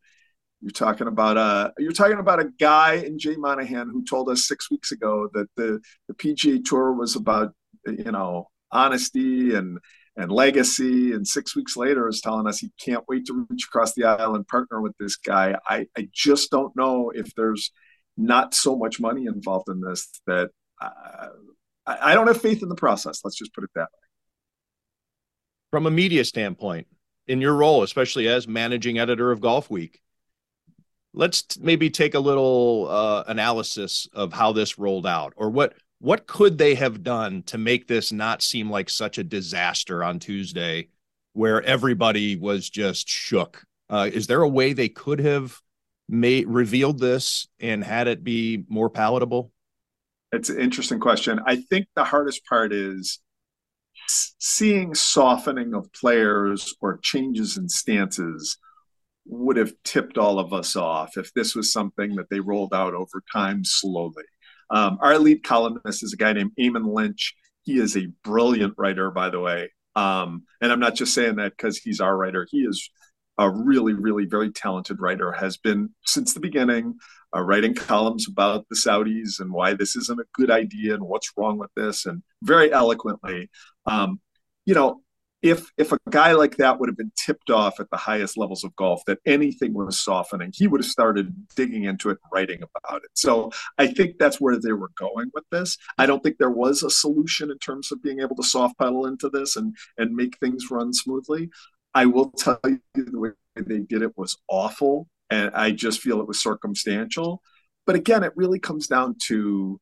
[0.61, 4.47] you're talking about uh, you're talking about a guy in Jay Monahan who told us
[4.47, 7.53] six weeks ago that the the PGA Tour was about
[7.85, 9.79] you know honesty and
[10.17, 11.13] and legacy.
[11.13, 14.35] And six weeks later is telling us he can't wait to reach across the aisle
[14.35, 15.55] and partner with this guy.
[15.67, 17.71] I, I just don't know if there's
[18.17, 20.49] not so much money involved in this that
[20.81, 21.27] uh,
[21.85, 23.21] I, I don't have faith in the process.
[23.23, 24.04] Let's just put it that way.
[25.75, 26.87] From a media standpoint,
[27.27, 29.95] in your role, especially as managing editor of Golfweek.
[31.13, 35.73] Let's t- maybe take a little uh, analysis of how this rolled out, or what
[35.99, 40.19] what could they have done to make this not seem like such a disaster on
[40.19, 40.87] Tuesday,
[41.33, 43.61] where everybody was just shook.
[43.89, 45.59] Uh, is there a way they could have
[46.07, 49.51] made revealed this and had it be more palatable?
[50.31, 51.41] It's an interesting question.
[51.45, 53.19] I think the hardest part is
[54.07, 58.57] seeing softening of players or changes in stances
[59.25, 62.93] would have tipped all of us off if this was something that they rolled out
[62.93, 64.23] over time slowly.
[64.69, 67.35] Um, our lead columnist is a guy named Eamon Lynch.
[67.63, 69.71] He is a brilliant writer, by the way.
[69.95, 72.47] Um, and I'm not just saying that because he's our writer.
[72.49, 72.89] He is
[73.37, 76.95] a really, really very talented writer, has been since the beginning,
[77.35, 81.31] uh, writing columns about the Saudis and why this isn't a good idea and what's
[81.37, 83.49] wrong with this, and very eloquently.
[83.85, 84.19] Um,
[84.65, 85.01] you know,
[85.45, 88.63] if if a guy like that would have been tipped off at the highest levels
[88.63, 92.63] of golf that anything was softening, he would have started digging into it and writing
[92.63, 93.11] about it.
[93.13, 95.77] So I think that's where they were going with this.
[95.99, 99.05] I don't think there was a solution in terms of being able to soft pedal
[99.05, 101.49] into this and and make things run smoothly.
[101.95, 106.19] I will tell you the way they did it was awful, and I just feel
[106.19, 107.41] it was circumstantial.
[107.87, 109.79] But again, it really comes down to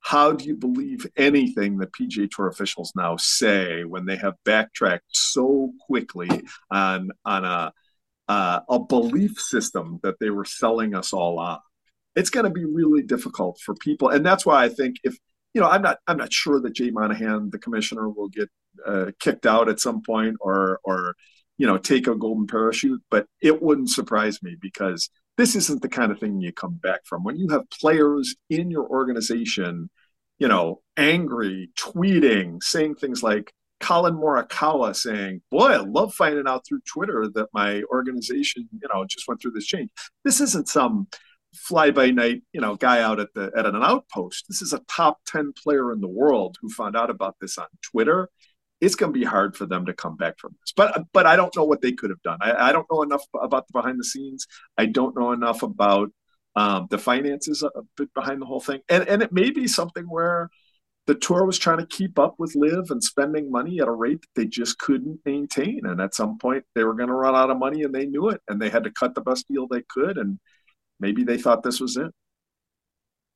[0.00, 5.06] how do you believe anything the PGA Tour officials now say when they have backtracked
[5.16, 6.28] so quickly
[6.70, 7.72] on on a
[8.26, 11.60] uh, a belief system that they were selling us all on?
[12.16, 15.16] It's going to be really difficult for people, and that's why I think if
[15.54, 18.50] you know, I'm not I'm not sure that Jay Monahan, the commissioner, will get
[18.84, 21.14] uh, kicked out at some point or or
[21.58, 25.88] you know take a golden parachute, but it wouldn't surprise me because this isn't the
[25.88, 27.24] kind of thing you come back from.
[27.24, 29.90] When you have players in your organization
[30.38, 36.64] you know angry tweeting saying things like Collin Morikawa saying boy i love finding out
[36.66, 39.90] through twitter that my organization you know just went through this change.
[40.24, 41.08] This isn't some
[41.54, 44.46] fly by night you know guy out at the at an outpost.
[44.48, 47.66] This is a top 10 player in the world who found out about this on
[47.82, 48.30] twitter
[48.84, 50.72] it's going to be hard for them to come back from this.
[50.76, 52.38] But but I don't know what they could have done.
[52.40, 54.46] I, I don't know enough about the behind the scenes.
[54.76, 56.10] I don't know enough about
[56.56, 57.64] um, the finances
[58.14, 58.80] behind the whole thing.
[58.88, 60.50] And and it may be something where
[61.06, 64.22] the tour was trying to keep up with LIV and spending money at a rate
[64.22, 65.84] that they just couldn't maintain.
[65.84, 68.30] And at some point, they were going to run out of money, and they knew
[68.30, 70.16] it, and they had to cut the best deal they could.
[70.16, 70.38] And
[71.00, 72.10] maybe they thought this was it.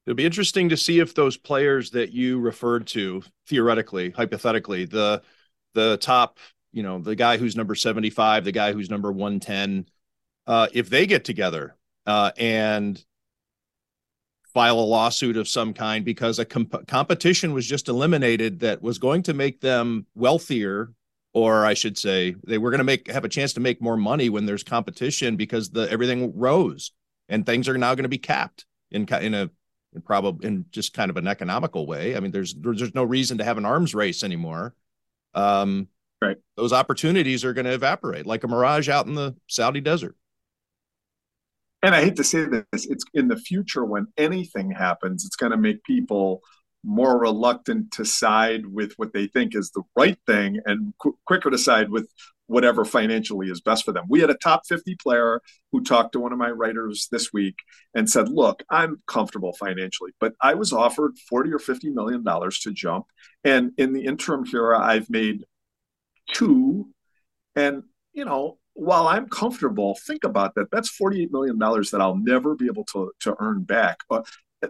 [0.06, 5.20] It'll be interesting to see if those players that you referred to, theoretically, hypothetically, the
[5.74, 6.38] the top,
[6.72, 9.87] you know, the guy who's number 75, the guy who's number 110,
[10.46, 11.76] uh, if they get together
[12.07, 13.02] uh, and
[14.54, 18.98] file a lawsuit of some kind because a comp- competition was just eliminated that was
[18.98, 20.92] going to make them wealthier
[21.35, 23.96] or I should say they were going to make have a chance to make more
[23.96, 26.92] money when there's competition because the everything rose
[27.28, 29.50] and things are now going to be capped in in a
[29.94, 32.16] in probably in just kind of an economical way.
[32.16, 34.74] I mean, there's there's no reason to have an arms race anymore.
[35.34, 35.88] Um,
[36.22, 36.36] right.
[36.56, 40.16] Those opportunities are going to evaporate like a mirage out in the Saudi desert.
[41.82, 45.52] And I hate to say this, it's in the future when anything happens, it's going
[45.52, 46.42] to make people
[46.84, 51.50] more reluctant to side with what they think is the right thing and qu- quicker
[51.50, 52.08] to side with
[52.48, 54.06] whatever financially is best for them.
[54.08, 57.56] We had a top 50 player who talked to one of my writers this week
[57.94, 62.58] and said, Look, I'm comfortable financially, but I was offered 40 or 50 million dollars
[62.61, 63.06] to jump.
[63.44, 65.44] And in the interim here, I've made
[66.32, 66.88] two.
[67.54, 70.70] And, you know, while I'm comfortable, think about that.
[70.70, 73.98] That's $48 million that I'll never be able to, to earn back.
[74.08, 74.26] But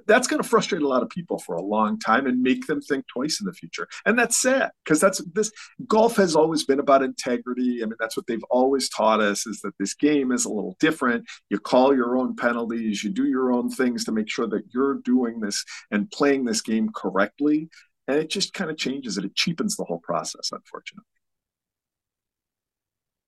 [0.07, 2.81] that's going to frustrate a lot of people for a long time and make them
[2.81, 3.89] think twice in the future.
[4.05, 5.51] And that's sad because that's this
[5.87, 7.83] golf has always been about integrity.
[7.83, 10.77] I mean, that's what they've always taught us is that this game is a little
[10.79, 11.27] different.
[11.49, 15.01] You call your own penalties, you do your own things to make sure that you're
[15.05, 17.69] doing this and playing this game correctly.
[18.07, 19.25] And it just kind of changes it.
[19.25, 21.05] It cheapens the whole process, unfortunately.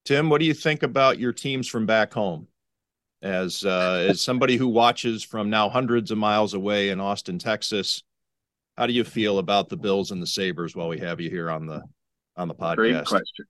[0.05, 2.47] Tim, what do you think about your teams from back home?
[3.21, 8.03] As uh, as somebody who watches from now hundreds of miles away in Austin, Texas.
[8.77, 11.49] How do you feel about the Bills and the Sabres while we have you here
[11.49, 11.83] on the
[12.35, 12.75] on the podcast?
[12.75, 13.45] Great question.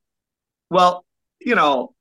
[0.70, 1.06] Well,
[1.40, 1.94] you know,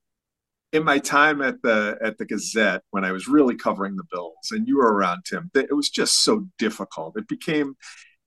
[0.73, 4.51] in my time at the at the Gazette when I was really covering the Bills,
[4.51, 7.17] and you were around, Tim, it was just so difficult.
[7.17, 7.77] It became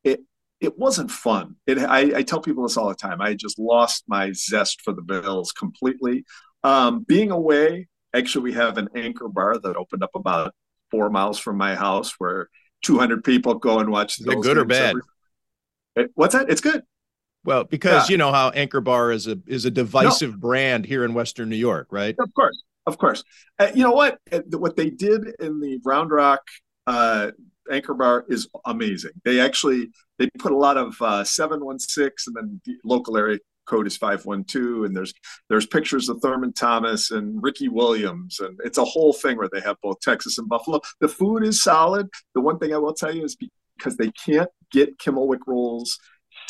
[0.03, 0.21] it
[0.61, 1.55] it wasn't fun.
[1.67, 3.19] It I, I tell people this all the time.
[3.19, 6.23] I just lost my zest for the Bills completely.
[6.63, 10.53] Um, being away Actually, we have an anchor bar that opened up about
[10.91, 12.49] four miles from my house where
[12.83, 14.17] 200 people go and watch.
[14.17, 14.95] The good or bad?
[15.95, 16.09] Every...
[16.15, 16.49] What's that?
[16.49, 16.83] It's good.
[17.45, 18.13] Well, because yeah.
[18.13, 20.37] you know how Anchor Bar is a is a divisive no.
[20.37, 22.15] brand here in Western New York, right?
[22.17, 23.23] Of course, of course.
[23.59, 24.17] Uh, you know what?
[24.31, 26.41] Uh, what they did in the Round Rock
[26.87, 27.31] uh,
[27.69, 29.11] Anchor Bar is amazing.
[29.25, 29.89] They actually
[30.19, 33.87] they put a lot of uh, seven one six and then the local area code
[33.87, 35.13] is 512 and there's
[35.49, 39.61] there's pictures of Thurman Thomas and Ricky Williams and it's a whole thing where they
[39.61, 40.81] have both Texas and Buffalo.
[40.99, 42.09] The food is solid.
[42.35, 43.37] The one thing I will tell you is
[43.77, 45.99] because they can't get kummelweck rolls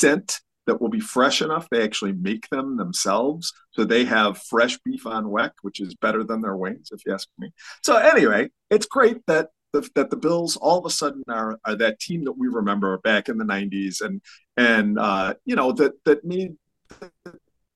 [0.00, 1.68] sent that will be fresh enough.
[1.70, 3.52] They actually make them themselves.
[3.72, 7.12] So they have fresh beef on weck, which is better than their wings, if you
[7.12, 7.52] ask me.
[7.82, 11.74] So anyway, it's great that the, that the Bills all of a sudden are, are
[11.76, 14.22] that team that we remember back in the 90s and
[14.56, 16.54] and uh, you know that that made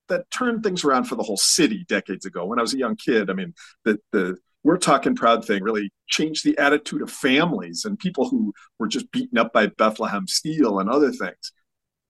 [0.08, 2.46] that turned things around for the whole city decades ago.
[2.46, 3.54] When I was a young kid, I mean,
[3.84, 8.52] the the we're talking proud thing really changed the attitude of families and people who
[8.78, 11.52] were just beaten up by Bethlehem Steel and other things.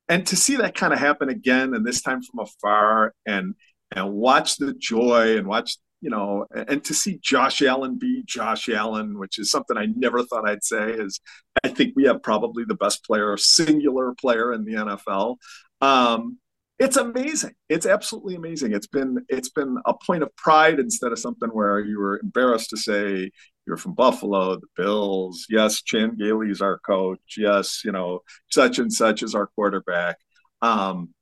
[0.08, 3.54] And to see that kind of happen again, and this time from afar, and
[3.92, 8.68] and watch the joy and watch you know, and to see Josh Allen be Josh
[8.68, 11.20] Allen, which is something I never thought I'd say, is
[11.64, 15.36] I think we have probably the best player, singular player in the NFL.
[15.80, 16.38] Um,
[16.78, 17.54] it's amazing.
[17.68, 18.72] It's absolutely amazing.
[18.72, 22.70] It's been it's been a point of pride instead of something where you were embarrassed
[22.70, 23.30] to say
[23.66, 25.46] you're from Buffalo, the Bills.
[25.50, 27.20] Yes, Chan Gailey is our coach.
[27.36, 28.20] Yes, you know
[28.50, 30.16] such and such is our quarterback.
[30.62, 31.14] Um,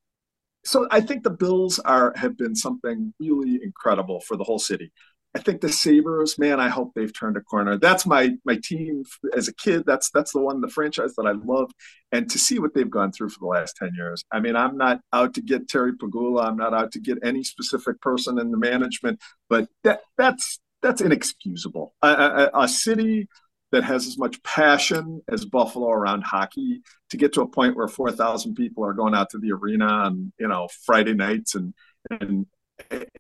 [0.64, 4.92] so I think the Bills are have been something really incredible for the whole city.
[5.36, 7.76] I think the Sabres, man, I hope they've turned a corner.
[7.76, 9.04] That's my my team
[9.36, 9.84] as a kid.
[9.84, 11.70] That's that's the one, the franchise that I love.
[12.10, 14.24] And to see what they've gone through for the last 10 years.
[14.32, 16.46] I mean, I'm not out to get Terry Pegula.
[16.46, 19.20] I'm not out to get any specific person in the management,
[19.50, 21.94] but that that's that's inexcusable.
[22.00, 22.08] A,
[22.54, 23.28] a, a city
[23.72, 26.80] that has as much passion as Buffalo around hockey
[27.10, 30.32] to get to a point where 4,000 people are going out to the arena on,
[30.38, 31.74] you know, Friday nights and,
[32.10, 32.46] and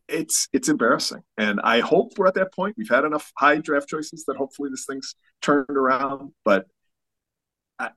[0.08, 1.22] it's it's embarrassing.
[1.38, 2.76] And I hope we're at that point.
[2.76, 6.32] We've had enough high draft choices that hopefully this thing's turned around.
[6.44, 6.66] But
[7.78, 7.90] I,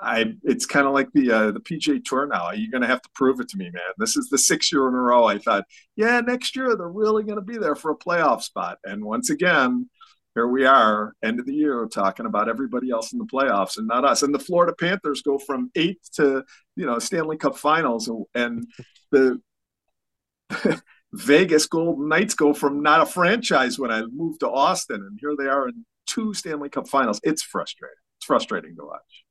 [0.00, 2.52] I it's kind of like the uh, the PGA Tour now.
[2.52, 3.82] You're going to have to prove it to me, man.
[3.98, 5.24] This is the sixth year in a row.
[5.24, 5.64] I thought,
[5.96, 8.78] yeah, next year they're really going to be there for a playoff spot.
[8.84, 9.88] And once again,
[10.34, 13.88] here we are, end of the year, talking about everybody else in the playoffs and
[13.88, 14.22] not us.
[14.22, 16.44] And the Florida Panthers go from eighth to
[16.76, 18.66] you know Stanley Cup Finals, and
[19.10, 19.40] the
[21.12, 25.34] Vegas Golden Knights go from not a franchise when I moved to Austin, and here
[25.38, 27.20] they are in two Stanley Cup Finals.
[27.22, 27.96] It's frustrating.
[28.18, 29.24] It's frustrating to watch.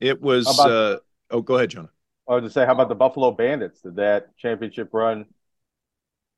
[0.00, 0.46] It was.
[0.46, 0.98] About, uh,
[1.30, 1.90] oh, go ahead, Jonah.
[2.28, 3.80] I was to say, how about the Buffalo Bandits?
[3.80, 5.26] Did that championship run?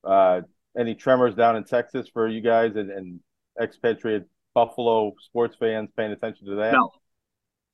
[0.02, 0.42] Uh,
[0.76, 3.20] any tremors down in Texas for you guys and, and
[3.60, 4.24] expatriate
[4.54, 6.72] Buffalo sports fans paying attention to that?
[6.72, 6.90] No,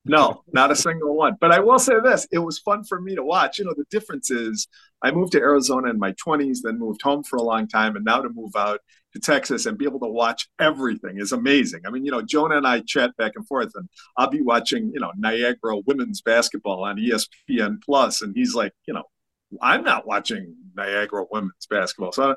[0.05, 1.37] no, not a single one.
[1.41, 3.59] But I will say this: it was fun for me to watch.
[3.59, 4.67] You know, the difference is
[5.03, 8.05] I moved to Arizona in my 20s, then moved home for a long time, and
[8.05, 8.81] now to move out
[9.13, 11.81] to Texas and be able to watch everything is amazing.
[11.87, 14.91] I mean, you know, Jonah and I chat back and forth, and I'll be watching,
[14.95, 19.05] you know, Niagara women's basketball on ESPN Plus, and he's like, you know,
[19.61, 22.13] I'm not watching Niagara women's basketball.
[22.13, 22.35] So,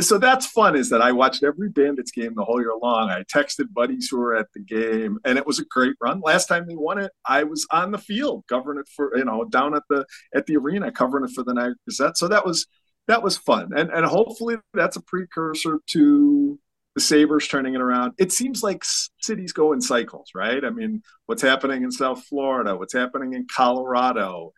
[0.00, 0.76] so that's fun.
[0.76, 3.10] Is that I watched every Bandits game the whole year long.
[3.10, 6.20] I texted buddies who were at the game, and it was a great run.
[6.20, 9.44] Last time they won it, I was on the field covering it for you know
[9.44, 10.04] down at the
[10.34, 12.18] at the arena covering it for the Niagara Gazette.
[12.18, 12.66] So that was
[13.08, 16.58] that was fun, and and hopefully that's a precursor to
[16.94, 18.14] the Sabres turning it around.
[18.18, 18.82] It seems like
[19.20, 20.64] cities go in cycles, right?
[20.64, 24.52] I mean, what's happening in South Florida, what's happening in Colorado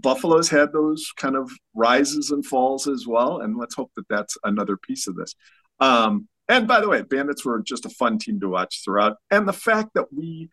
[0.00, 4.36] Buffalo's had those kind of rises and falls as well, and let's hope that that's
[4.44, 5.34] another piece of this.
[5.80, 9.46] Um, and by the way, Bandits were just a fun team to watch throughout, and
[9.46, 10.50] the fact that we,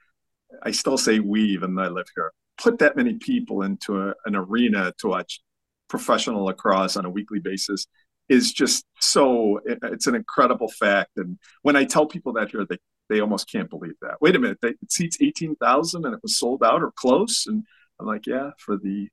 [0.64, 4.14] I still say we, even though I live here, put that many people into a,
[4.26, 5.42] an arena to watch
[5.90, 7.86] professional lacrosse on a weekly basis
[8.30, 11.12] is just so it's an incredible fact.
[11.18, 12.78] And when i tell people that here they
[13.10, 14.22] they almost can't believe that.
[14.22, 17.46] Wait a minute they, it seats 18000 and it was sold out or close?
[17.46, 17.64] And
[18.00, 19.10] i'm like yeah for the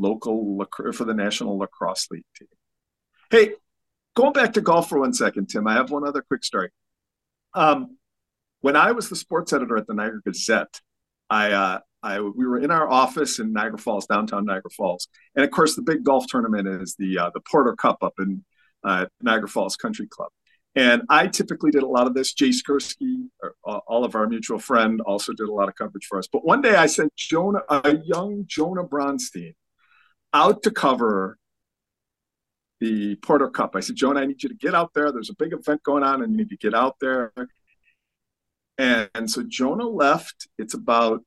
[0.00, 2.48] local for the National Lacrosse League team.
[3.30, 3.52] Hey,
[4.16, 6.70] going back to golf for one second, Tim, I have one other quick story.
[7.54, 7.98] Um,
[8.60, 10.80] when I was the sports editor at the Niagara Gazette,
[11.28, 15.44] I, uh, I we were in our office in Niagara Falls, downtown Niagara Falls, and
[15.44, 18.44] of course the big golf tournament is the uh, the Porter Cup up in
[18.84, 20.30] uh, Niagara Falls Country Club.
[20.76, 22.32] And I typically did a lot of this.
[22.32, 23.28] Jay Skurski,
[23.64, 26.28] all of our mutual friend, also did a lot of coverage for us.
[26.28, 29.54] But one day I sent Jonah, a young Jonah Bronstein,
[30.32, 31.38] out to cover
[32.80, 33.76] the Porter Cup.
[33.76, 35.12] I said, Joan, I need you to get out there.
[35.12, 37.32] There's a big event going on and you need to get out there.
[38.78, 40.48] And, and so Jonah left.
[40.58, 41.20] It's about,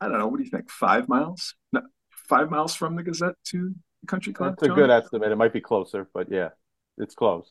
[0.00, 1.54] I don't know, what do you think, five miles?
[1.72, 1.82] No,
[2.28, 4.52] five miles from the Gazette to the Country Club.
[4.52, 4.76] That's a John?
[4.76, 5.32] good estimate.
[5.32, 6.50] It might be closer, but yeah,
[6.96, 7.50] it's close.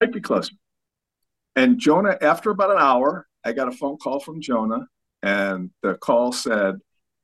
[0.00, 0.52] Might be closer.
[1.56, 4.86] And Jonah, after about an hour, I got a phone call from Jonah,
[5.22, 6.76] and the call said,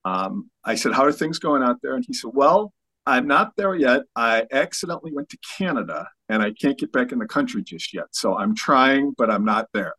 [0.05, 1.95] um, I said, How are things going out there?
[1.95, 2.73] And he said, Well,
[3.09, 4.03] I'm not there yet.
[4.15, 8.05] I accidentally went to Canada and I can't get back in the country just yet.
[8.13, 9.95] So I'm trying, but I'm not there.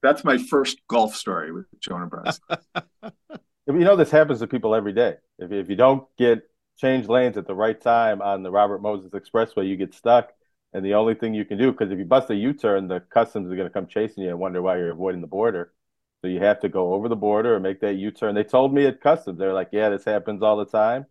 [0.00, 2.60] That's my first golf story with Jonah Bronstein.
[3.68, 5.16] You know, this happens to people every day.
[5.40, 6.48] If, if you don't get
[6.78, 10.30] change lanes at the right time on the Robert Moses Expressway, you get stuck.
[10.72, 13.00] And the only thing you can do, because if you bust a U turn, the
[13.00, 15.72] customs are going to come chasing you and wonder why you're avoiding the border.
[16.20, 18.36] So you have to go over the border and make that U turn.
[18.36, 21.06] They told me at customs, they're like, yeah, this happens all the time.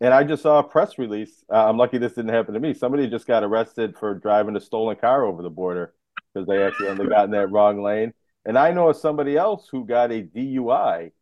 [0.00, 1.44] And I just saw a press release.
[1.50, 2.74] Uh, I'm lucky this didn't happen to me.
[2.74, 5.94] Somebody just got arrested for driving a stolen car over the border
[6.32, 8.12] because they accidentally got in that wrong lane.
[8.44, 11.12] And I know of somebody else who got a DUI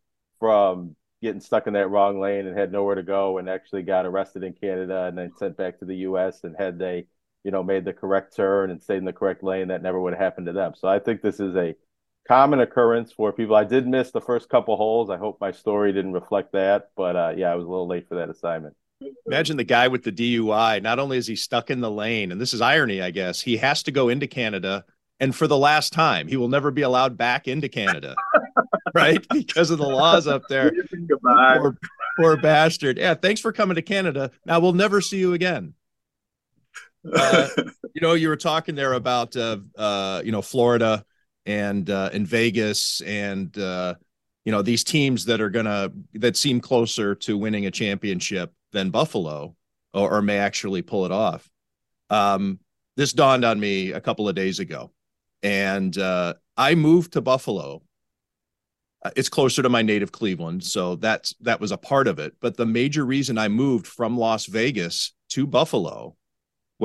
[0.40, 4.06] from getting stuck in that wrong lane and had nowhere to go and actually got
[4.06, 7.06] arrested in Canada and then sent back to the US and had they,
[7.44, 10.12] you know, made the correct turn and stayed in the correct lane, that never would
[10.12, 10.74] have happened to them.
[10.76, 11.74] So I think this is a
[12.26, 13.54] common occurrence for people.
[13.54, 15.10] I did miss the first couple holes.
[15.10, 18.08] I hope my story didn't reflect that, but uh, yeah, I was a little late
[18.08, 18.74] for that assignment.
[19.26, 20.82] Imagine the guy with the DUI.
[20.82, 23.56] Not only is he stuck in the lane, and this is irony, I guess, he
[23.58, 24.84] has to go into Canada,
[25.20, 28.16] and for the last time, he will never be allowed back into Canada,
[28.94, 29.24] right?
[29.30, 30.72] Because of the laws up there.
[31.06, 31.58] Goodbye.
[31.58, 31.76] Poor,
[32.18, 32.98] poor bastard.
[32.98, 34.30] Yeah, thanks for coming to Canada.
[34.46, 35.74] Now we'll never see you again.
[37.12, 37.48] Uh,
[37.94, 41.04] you know, you were talking there about uh, uh, you know Florida
[41.46, 43.94] and uh, in Vegas and uh,
[44.44, 48.90] you know these teams that are gonna that seem closer to winning a championship than
[48.90, 49.54] Buffalo
[49.92, 51.48] or, or may actually pull it off.
[52.10, 52.58] Um,
[52.96, 54.92] this dawned on me a couple of days ago,
[55.42, 57.82] and uh, I moved to Buffalo.
[59.02, 62.34] Uh, It's closer to my native Cleveland, so that's that was a part of it.
[62.40, 66.16] But the major reason I moved from Las Vegas to Buffalo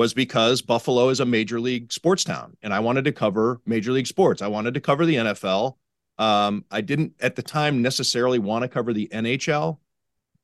[0.00, 3.92] was because Buffalo is a major league sports town and I wanted to cover major
[3.92, 4.40] league sports.
[4.40, 5.76] I wanted to cover the NFL.
[6.16, 9.76] Um, I didn't at the time necessarily want to cover the NHL,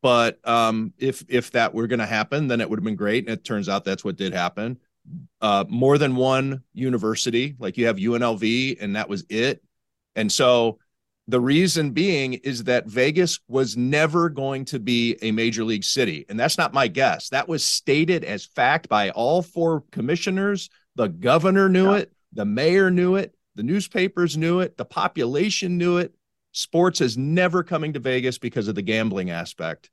[0.03, 3.25] but um, if if that were going to happen, then it would have been great.
[3.25, 4.79] And it turns out that's what did happen.
[5.41, 9.63] Uh, more than one university, like you have UNLV, and that was it.
[10.17, 10.81] And so
[11.29, 16.25] the reason being is that Vegas was never going to be a major league city.
[16.29, 17.31] And that's not my guess.
[17.31, 20.71] That was stated as fact by all four commissioners.
[20.95, 21.99] The governor knew Yeah.
[21.99, 26.15] it, the mayor knew it, the newspapers knew it, the population knew it.
[26.53, 29.91] Sports is never coming to Vegas because of the gambling aspect.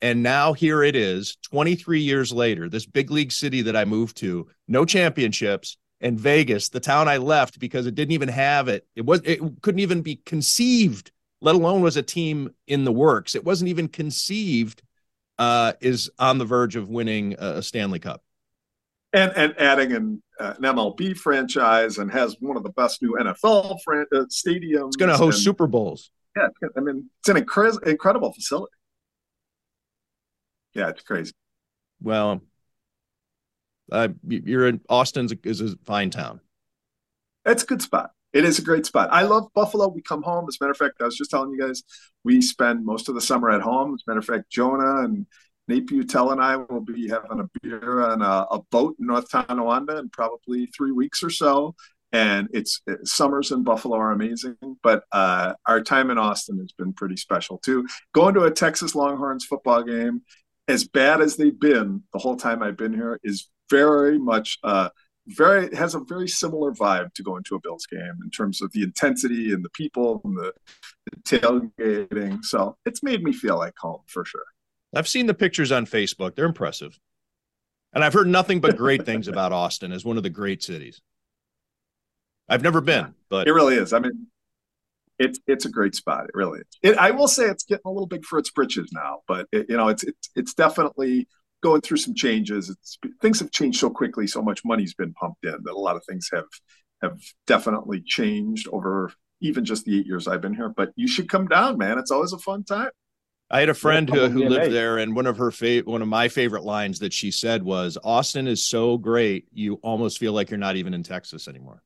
[0.00, 4.16] And now here it is, 23 years later, this big league city that I moved
[4.16, 8.86] to, no championships, and Vegas, the town I left because it didn't even have it.
[8.94, 13.34] It was it couldn't even be conceived, let alone was a team in the works.
[13.34, 14.82] It wasn't even conceived.
[15.38, 18.22] Uh, is on the verge of winning a Stanley Cup.
[19.14, 23.16] and and adding an, uh, an MLB franchise and has one of the best new
[23.18, 24.88] NFL fran- uh, stadiums.
[24.88, 26.10] It's going to host and- Super Bowls.
[26.36, 28.72] Yeah, I mean it's an incre- incredible facility.
[30.74, 31.32] Yeah, it's crazy.
[32.00, 32.42] Well,
[33.92, 36.40] uh, you're in Austin's is a fine town.
[37.44, 38.10] It's a good spot.
[38.32, 39.10] It is a great spot.
[39.12, 39.88] I love Buffalo.
[39.88, 40.46] We come home.
[40.48, 41.82] As a matter of fact, I was just telling you guys,
[42.24, 43.94] we spend most of the summer at home.
[43.94, 45.26] As a matter of fact, Jonah and
[45.68, 49.28] Nate Butel and I will be having a beer on a, a boat in North
[49.30, 51.74] Tonawanda in probably three weeks or so.
[52.12, 56.72] And it's it, summers in Buffalo are amazing, but uh, our time in Austin has
[56.72, 57.86] been pretty special too.
[58.14, 60.22] Going to a Texas Longhorns football game,
[60.68, 64.90] as bad as they've been the whole time I've been here, is very much uh,
[65.26, 68.60] very it has a very similar vibe to going to a Bills game in terms
[68.60, 70.52] of the intensity and the people and the,
[71.10, 72.44] the tailgating.
[72.44, 74.44] So it's made me feel like home for sure.
[74.94, 76.34] I've seen the pictures on Facebook.
[76.34, 76.98] They're impressive.
[77.94, 81.00] And I've heard nothing but great things about Austin as one of the great cities.
[82.48, 83.92] I've never been, but It really is.
[83.92, 84.26] I mean,
[85.18, 86.24] it's it's a great spot.
[86.24, 86.66] It really is.
[86.82, 89.66] It, I will say it's getting a little big for its britches now, but it,
[89.68, 91.28] you know, it's it's it's definitely
[91.62, 92.70] going through some changes.
[92.70, 94.26] It's things have changed so quickly.
[94.26, 96.46] So much money's been pumped in that a lot of things have
[97.02, 100.68] have definitely changed over even just the eight years I've been here.
[100.68, 101.98] But you should come down, man.
[101.98, 102.90] It's always a fun time.
[103.50, 106.08] I had a friend who, who lived there, and one of her fa- one of
[106.08, 110.50] my favorite lines that she said was, "Austin is so great, you almost feel like
[110.50, 111.82] you're not even in Texas anymore."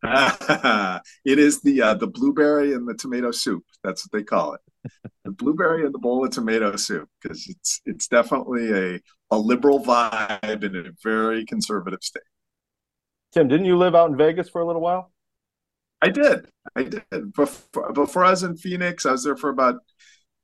[0.04, 3.64] it is the uh, the blueberry and the tomato soup.
[3.82, 4.60] That's what they call it.
[5.24, 9.00] the blueberry and the bowl of tomato soup because it's it's definitely a
[9.30, 12.22] a liberal vibe in a very conservative state.
[13.32, 15.12] Tim, didn't you live out in Vegas for a little while?
[16.00, 17.04] I did, I did
[17.34, 19.04] before before I was in Phoenix.
[19.06, 19.76] I was there for about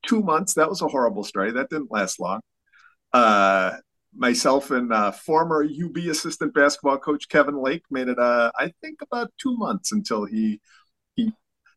[0.06, 0.54] two months.
[0.54, 1.52] That was a horrible story.
[1.52, 2.40] That didn't last long.
[3.12, 3.72] uh,
[4.16, 8.18] myself and uh, former UB assistant basketball coach Kevin Lake made it.
[8.18, 10.60] Uh, I think about two months until he
[11.16, 11.32] he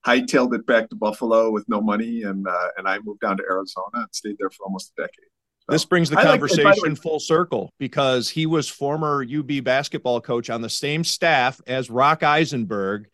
[0.05, 3.43] hightailed it back to Buffalo with no money, and uh, and I moved down to
[3.43, 5.31] Arizona and stayed there for almost a decade.
[5.69, 10.49] This brings the conversation like, way, full circle because he was former UB basketball coach
[10.49, 13.09] on the same staff as Rock Eisenberg,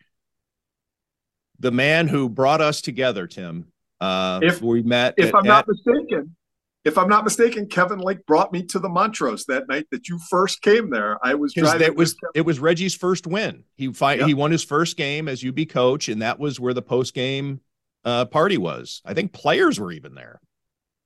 [1.58, 3.26] the man who brought us together.
[3.26, 6.36] Tim, uh, if we met, if at, I'm not at, mistaken,
[6.84, 10.20] if I'm not mistaken, Kevin Lake brought me to the Montrose that night that you
[10.30, 11.18] first came there.
[11.26, 11.82] I was driving.
[11.82, 13.64] It was it was Reggie's first win.
[13.74, 14.28] He fi- yep.
[14.28, 17.60] he won his first game as UB coach, and that was where the post game
[18.04, 19.02] uh, party was.
[19.04, 20.40] I think players were even there.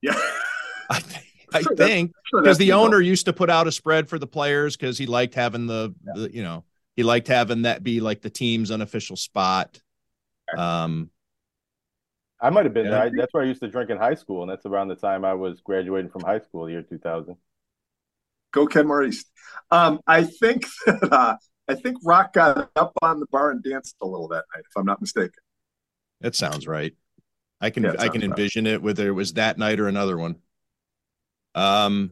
[0.02, 0.20] Yeah,
[0.90, 1.27] I think.
[1.52, 4.26] I sure, think because sure the owner used to put out a spread for the
[4.26, 6.12] players because he liked having the, yeah.
[6.14, 6.64] the, you know
[6.96, 9.80] he liked having that be like the team's unofficial spot.
[10.56, 11.10] Um,
[12.40, 13.04] I might have been yeah.
[13.04, 13.12] there.
[13.18, 15.34] that's where I used to drink in high school, and that's around the time I
[15.34, 17.36] was graduating from high school, the year 2000.
[18.52, 19.24] Go Ken Maurice.
[19.70, 21.36] Um, I think that uh,
[21.68, 24.76] I think Rock got up on the bar and danced a little that night, if
[24.76, 25.42] I'm not mistaken.
[26.20, 26.94] That sounds right.
[27.60, 28.74] I can yeah, I can envision right.
[28.74, 30.36] it whether it was that night or another one.
[31.54, 32.10] Um,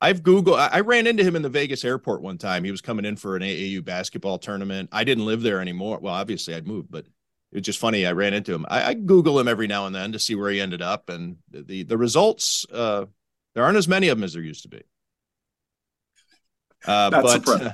[0.00, 0.68] I've Googled.
[0.70, 2.62] I ran into him in the Vegas airport one time.
[2.64, 4.90] He was coming in for an AAU basketball tournament.
[4.92, 5.98] I didn't live there anymore.
[5.98, 7.06] Well, obviously I'd moved, but
[7.52, 8.04] it's just funny.
[8.04, 8.66] I ran into him.
[8.68, 11.36] I, I, Google him every now and then to see where he ended up, and
[11.50, 13.06] the the results uh,
[13.54, 14.82] there aren't as many of them as there used to be.
[16.86, 17.72] Uh, That's but, surprising.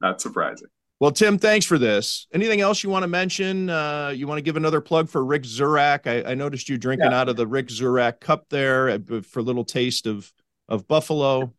[0.00, 0.68] Not surprising.
[0.98, 2.26] Well, Tim, thanks for this.
[2.32, 3.68] Anything else you want to mention?
[3.68, 6.06] Uh, you want to give another plug for Rick Zurak?
[6.06, 7.20] I, I noticed you drinking yeah.
[7.20, 10.32] out of the Rick Zurak cup there uh, for a little taste of
[10.68, 11.52] of Buffalo.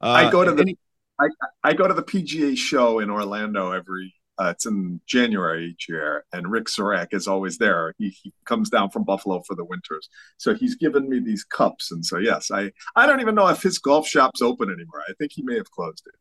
[0.00, 0.78] I go to the any...
[1.18, 1.28] I,
[1.62, 6.24] I go to the PGA show in Orlando every uh, it's in January each year,
[6.32, 7.94] and Rick Zurak is always there.
[7.98, 10.08] He, he comes down from Buffalo for the winters,
[10.38, 11.92] so he's given me these cups.
[11.92, 15.02] And so, yes, I I don't even know if his golf shop's open anymore.
[15.08, 16.14] I think he may have closed it.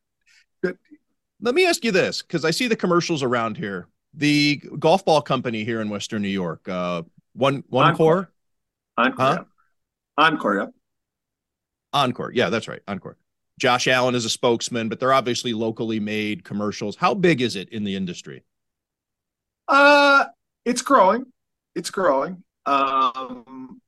[0.62, 0.78] Good.
[1.44, 3.90] Let me ask you this, because I see the commercials around here.
[4.14, 8.28] The golf ball company here in Western New York, uh, one one OnCore,
[8.98, 9.44] OnCore, huh?
[10.18, 10.72] OnCore,
[11.94, 12.00] yeah.
[12.00, 13.16] OnCore, yeah, that's right, OnCore.
[13.60, 16.96] Josh Allen is a spokesman, but they're obviously locally made commercials.
[16.96, 18.44] How big is it in the industry?
[19.68, 20.26] Uh,
[20.64, 21.26] it's growing.
[21.76, 22.44] It's growing.
[22.66, 23.82] Um,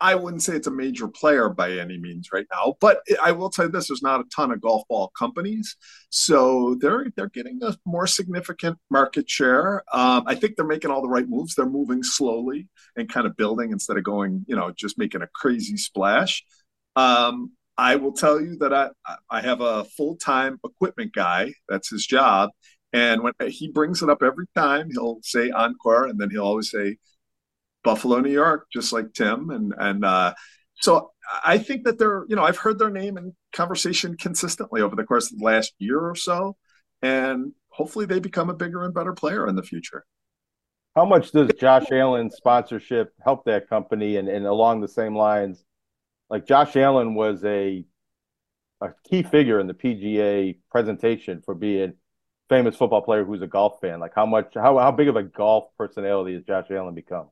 [0.00, 3.50] I wouldn't say it's a major player by any means right now, but I will
[3.50, 5.76] tell you this: there's not a ton of golf ball companies,
[6.08, 9.84] so they're they're getting a more significant market share.
[9.92, 11.54] Um, I think they're making all the right moves.
[11.54, 15.28] They're moving slowly and kind of building instead of going, you know, just making a
[15.34, 16.44] crazy splash.
[16.96, 18.88] Um, I will tell you that I
[19.30, 21.52] I have a full time equipment guy.
[21.68, 22.50] That's his job,
[22.92, 26.70] and when he brings it up every time, he'll say OnCore, and then he'll always
[26.70, 26.96] say
[27.82, 30.34] Buffalo, New York, just like Tim, and and uh,
[30.74, 31.12] so
[31.44, 35.04] I think that they're you know I've heard their name in conversation consistently over the
[35.04, 36.56] course of the last year or so,
[37.02, 40.04] and hopefully they become a bigger and better player in the future.
[40.96, 44.16] How much does Josh Allen's sponsorship help that company?
[44.16, 45.64] And, and along the same lines,
[46.28, 47.84] like Josh Allen was a
[48.80, 51.94] a key figure in the PGA presentation for being
[52.48, 54.00] famous football player who's a golf fan.
[54.00, 57.30] Like how much how how big of a golf personality has Josh Allen become?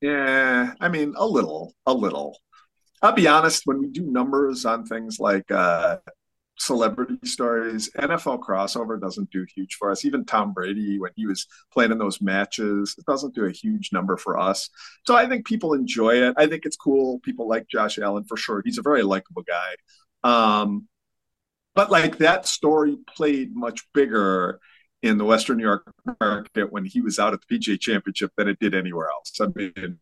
[0.00, 2.38] Yeah, I mean a little, a little.
[3.02, 5.98] I'll be honest, when we do numbers on things like uh,
[6.58, 7.90] celebrity stories.
[7.98, 10.04] NFL crossover doesn't do huge for us.
[10.04, 13.90] Even Tom Brady, when he was playing in those matches, it doesn't do a huge
[13.92, 14.70] number for us.
[15.06, 16.34] So I think people enjoy it.
[16.38, 17.20] I think it's cool.
[17.20, 18.62] People like Josh Allen for sure.
[18.64, 19.74] He's a very likable guy.
[20.24, 20.88] Um,
[21.74, 24.60] but like that story played much bigger
[25.02, 25.90] in the Western New York
[26.20, 29.32] market when he was out at the PGA Championship than it did anywhere else.
[29.40, 29.98] I mean,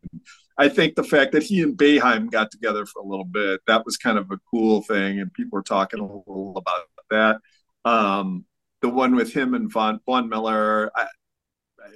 [0.57, 3.85] I think the fact that he and Boeheim got together for a little bit that
[3.85, 7.89] was kind of a cool thing, and people were talking a little about that.
[7.89, 8.45] Um,
[8.81, 11.07] the one with him and Von Von Miller, I,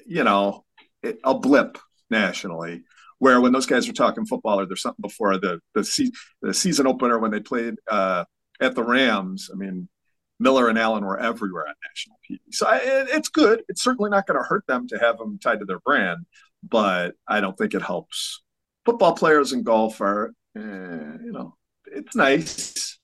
[0.05, 0.63] you know,
[1.01, 1.77] it, a blip
[2.09, 2.83] nationally.
[3.19, 6.53] Where when those guys are talking football, or there's something before the the, se- the
[6.53, 8.25] season opener when they played uh,
[8.61, 9.49] at the Rams.
[9.51, 9.87] I mean,
[10.43, 12.39] Miller and Allen were everywhere on national TV.
[12.51, 13.63] So I, it, it's good.
[13.69, 16.25] It's certainly not going to hurt them to have them tied to their brand,
[16.61, 18.41] but I don't think it helps.
[18.85, 22.99] Football players and golf are, eh, you know, it's nice.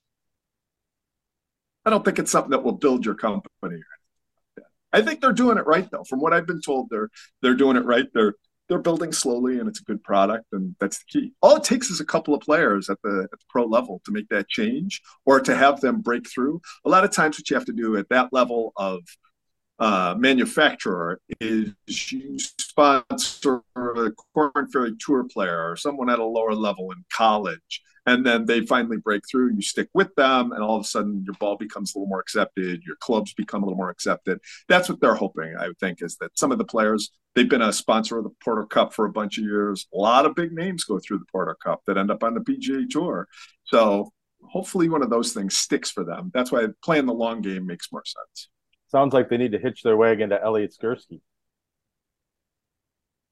[1.85, 3.81] I don't think it's something that will build your company.
[4.91, 6.03] I think they're doing it right though.
[6.03, 7.09] From what I've been told, they're
[7.41, 8.07] they're doing it right.
[8.13, 8.33] They're
[8.69, 11.33] they're building slowly and it's a good product and that's the key.
[11.41, 14.11] All it takes is a couple of players at the, at the pro level to
[14.11, 16.61] make that change or to have them break through.
[16.85, 19.01] A lot of times what you have to do at that level of
[19.79, 26.53] uh, manufacturer is you sponsor a Korn Ferry tour player or someone at a lower
[26.53, 29.53] level in college and then they finally break through.
[29.53, 32.19] You stick with them, and all of a sudden your ball becomes a little more
[32.19, 32.81] accepted.
[32.83, 34.39] Your clubs become a little more accepted.
[34.67, 35.55] That's what they're hoping.
[35.57, 38.65] I think is that some of the players they've been a sponsor of the Porter
[38.65, 39.87] Cup for a bunch of years.
[39.93, 42.39] A lot of big names go through the Porter Cup that end up on the
[42.39, 43.27] PGA Tour.
[43.65, 44.11] So
[44.43, 46.31] hopefully one of those things sticks for them.
[46.33, 48.49] That's why playing the long game makes more sense.
[48.87, 51.21] Sounds like they need to hitch their wagon to Elliot Skurski.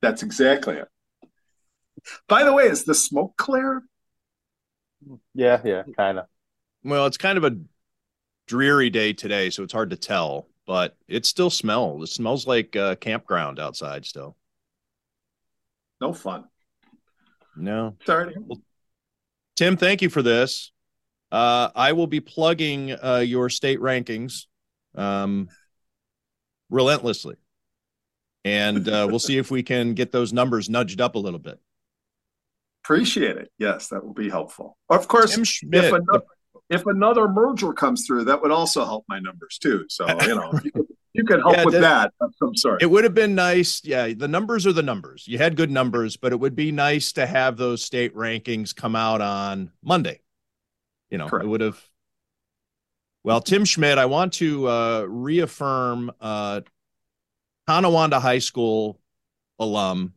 [0.04, 0.88] That's exactly it.
[2.28, 3.82] By the way, is the smoke clear?
[5.34, 6.26] Yeah, yeah, kind of.
[6.84, 7.58] Well, it's kind of a
[8.48, 12.10] dreary day today, so it's hard to tell, but it still smells.
[12.10, 14.36] It smells like a campground outside still.
[16.00, 16.46] No fun.
[17.56, 17.96] No.
[18.06, 18.36] Sorry.
[18.38, 18.62] Well,
[19.56, 20.72] Tim, thank you for this.
[21.32, 24.46] Uh, I will be plugging uh, your state rankings
[24.96, 25.50] um,
[26.70, 27.36] relentlessly.
[28.46, 31.60] And uh, we'll see if we can get those numbers nudged up a little bit.
[32.88, 33.52] Appreciate it.
[33.58, 34.78] Yes, that will be helpful.
[34.88, 36.24] Of course, Schmitt, if, another,
[36.70, 39.84] if another merger comes through, that would also help my numbers too.
[39.90, 42.82] So, you know, you, could, you could help yeah, with that of some sort.
[42.82, 43.82] It would have been nice.
[43.84, 45.28] Yeah, the numbers are the numbers.
[45.28, 48.96] You had good numbers, but it would be nice to have those state rankings come
[48.96, 50.22] out on Monday.
[51.10, 51.44] You know, Correct.
[51.44, 51.84] it would have.
[53.26, 56.62] Well, Tim Schmitt, I want to uh, reaffirm uh,
[57.68, 58.98] Tonawanda High School
[59.60, 60.14] alum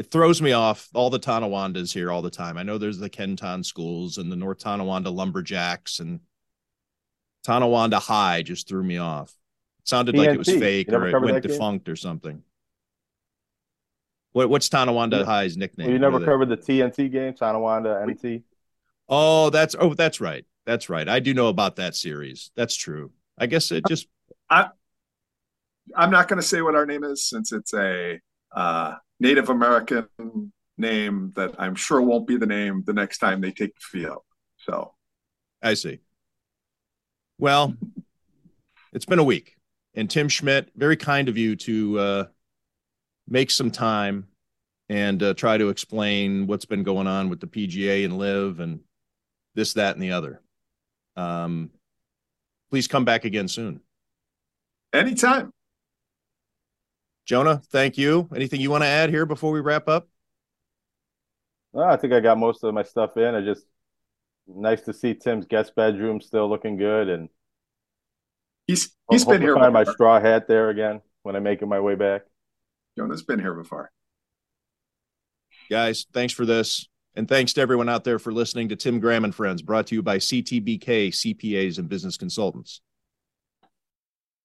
[0.00, 0.88] it throws me off.
[0.94, 2.56] All the Tonawandas here all the time.
[2.56, 6.20] I know there's the Kenton schools and the North Tonawanda Lumberjacks and
[7.44, 9.28] Tonawanda High just threw me off.
[9.80, 10.18] It sounded TNT.
[10.18, 11.92] like it was fake or it went defunct game?
[11.92, 12.42] or something.
[14.32, 15.24] What what's Tonawanda yeah.
[15.26, 15.88] High's nickname?
[15.88, 18.42] Well, you never covered the TNT game, Tonawanda NT.
[19.06, 20.46] Oh, that's oh, that's right.
[20.64, 21.10] That's right.
[21.10, 22.52] I do know about that series.
[22.56, 23.10] That's true.
[23.36, 24.06] I guess it just.
[24.48, 24.68] I,
[25.94, 28.18] I'm not going to say what our name is since it's a
[28.56, 30.08] uh, Native American
[30.78, 34.22] name that I'm sure won't be the name the next time they take the field.
[34.56, 34.94] So
[35.62, 36.00] I see.
[37.38, 37.74] Well,
[38.92, 39.56] it's been a week.
[39.94, 42.24] And Tim Schmitt, very kind of you to uh,
[43.28, 44.26] make some time
[44.88, 48.80] and uh, try to explain what's been going on with the PGA and LIV and
[49.54, 50.42] this, that, and the other.
[51.16, 51.70] Um,
[52.70, 53.80] please come back again soon.
[54.92, 55.52] Anytime.
[57.30, 58.28] Jonah, thank you.
[58.34, 60.08] Anything you want to add here before we wrap up?
[61.72, 63.36] Well, I think I got most of my stuff in.
[63.36, 63.64] I just
[64.48, 67.28] nice to see Tim's guest bedroom still looking good, and
[68.66, 69.54] he's he's been here.
[69.54, 72.22] Find my straw hat there again when I'm making my way back.
[72.98, 73.92] Jonah's been here before.
[75.70, 76.88] Guys, thanks for this.
[77.14, 79.94] And thanks to everyone out there for listening to Tim Graham and Friends, brought to
[79.94, 82.80] you by CTBK CPAs and Business Consultants.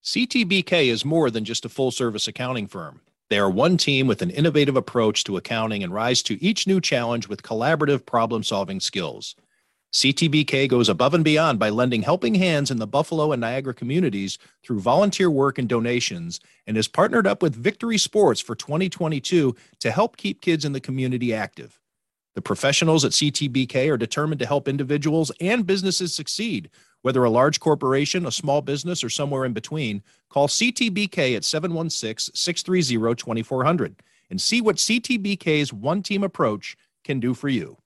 [0.05, 3.01] CTBK is more than just a full service accounting firm.
[3.31, 6.79] They are one team with an innovative approach to accounting and rise to each new
[6.79, 9.35] challenge with collaborative problem solving skills.
[9.91, 14.37] CTBK goes above and beyond by lending helping hands in the Buffalo and Niagara communities
[14.63, 19.91] through volunteer work and donations and has partnered up with Victory Sports for 2022 to
[19.91, 21.79] help keep kids in the community active.
[22.35, 26.69] The professionals at CTBK are determined to help individuals and businesses succeed
[27.01, 32.33] whether a large corporation, a small business, or somewhere in between, call CTBK at 716
[32.33, 37.77] 630 2400 and see what CTBK's one team approach can do for you.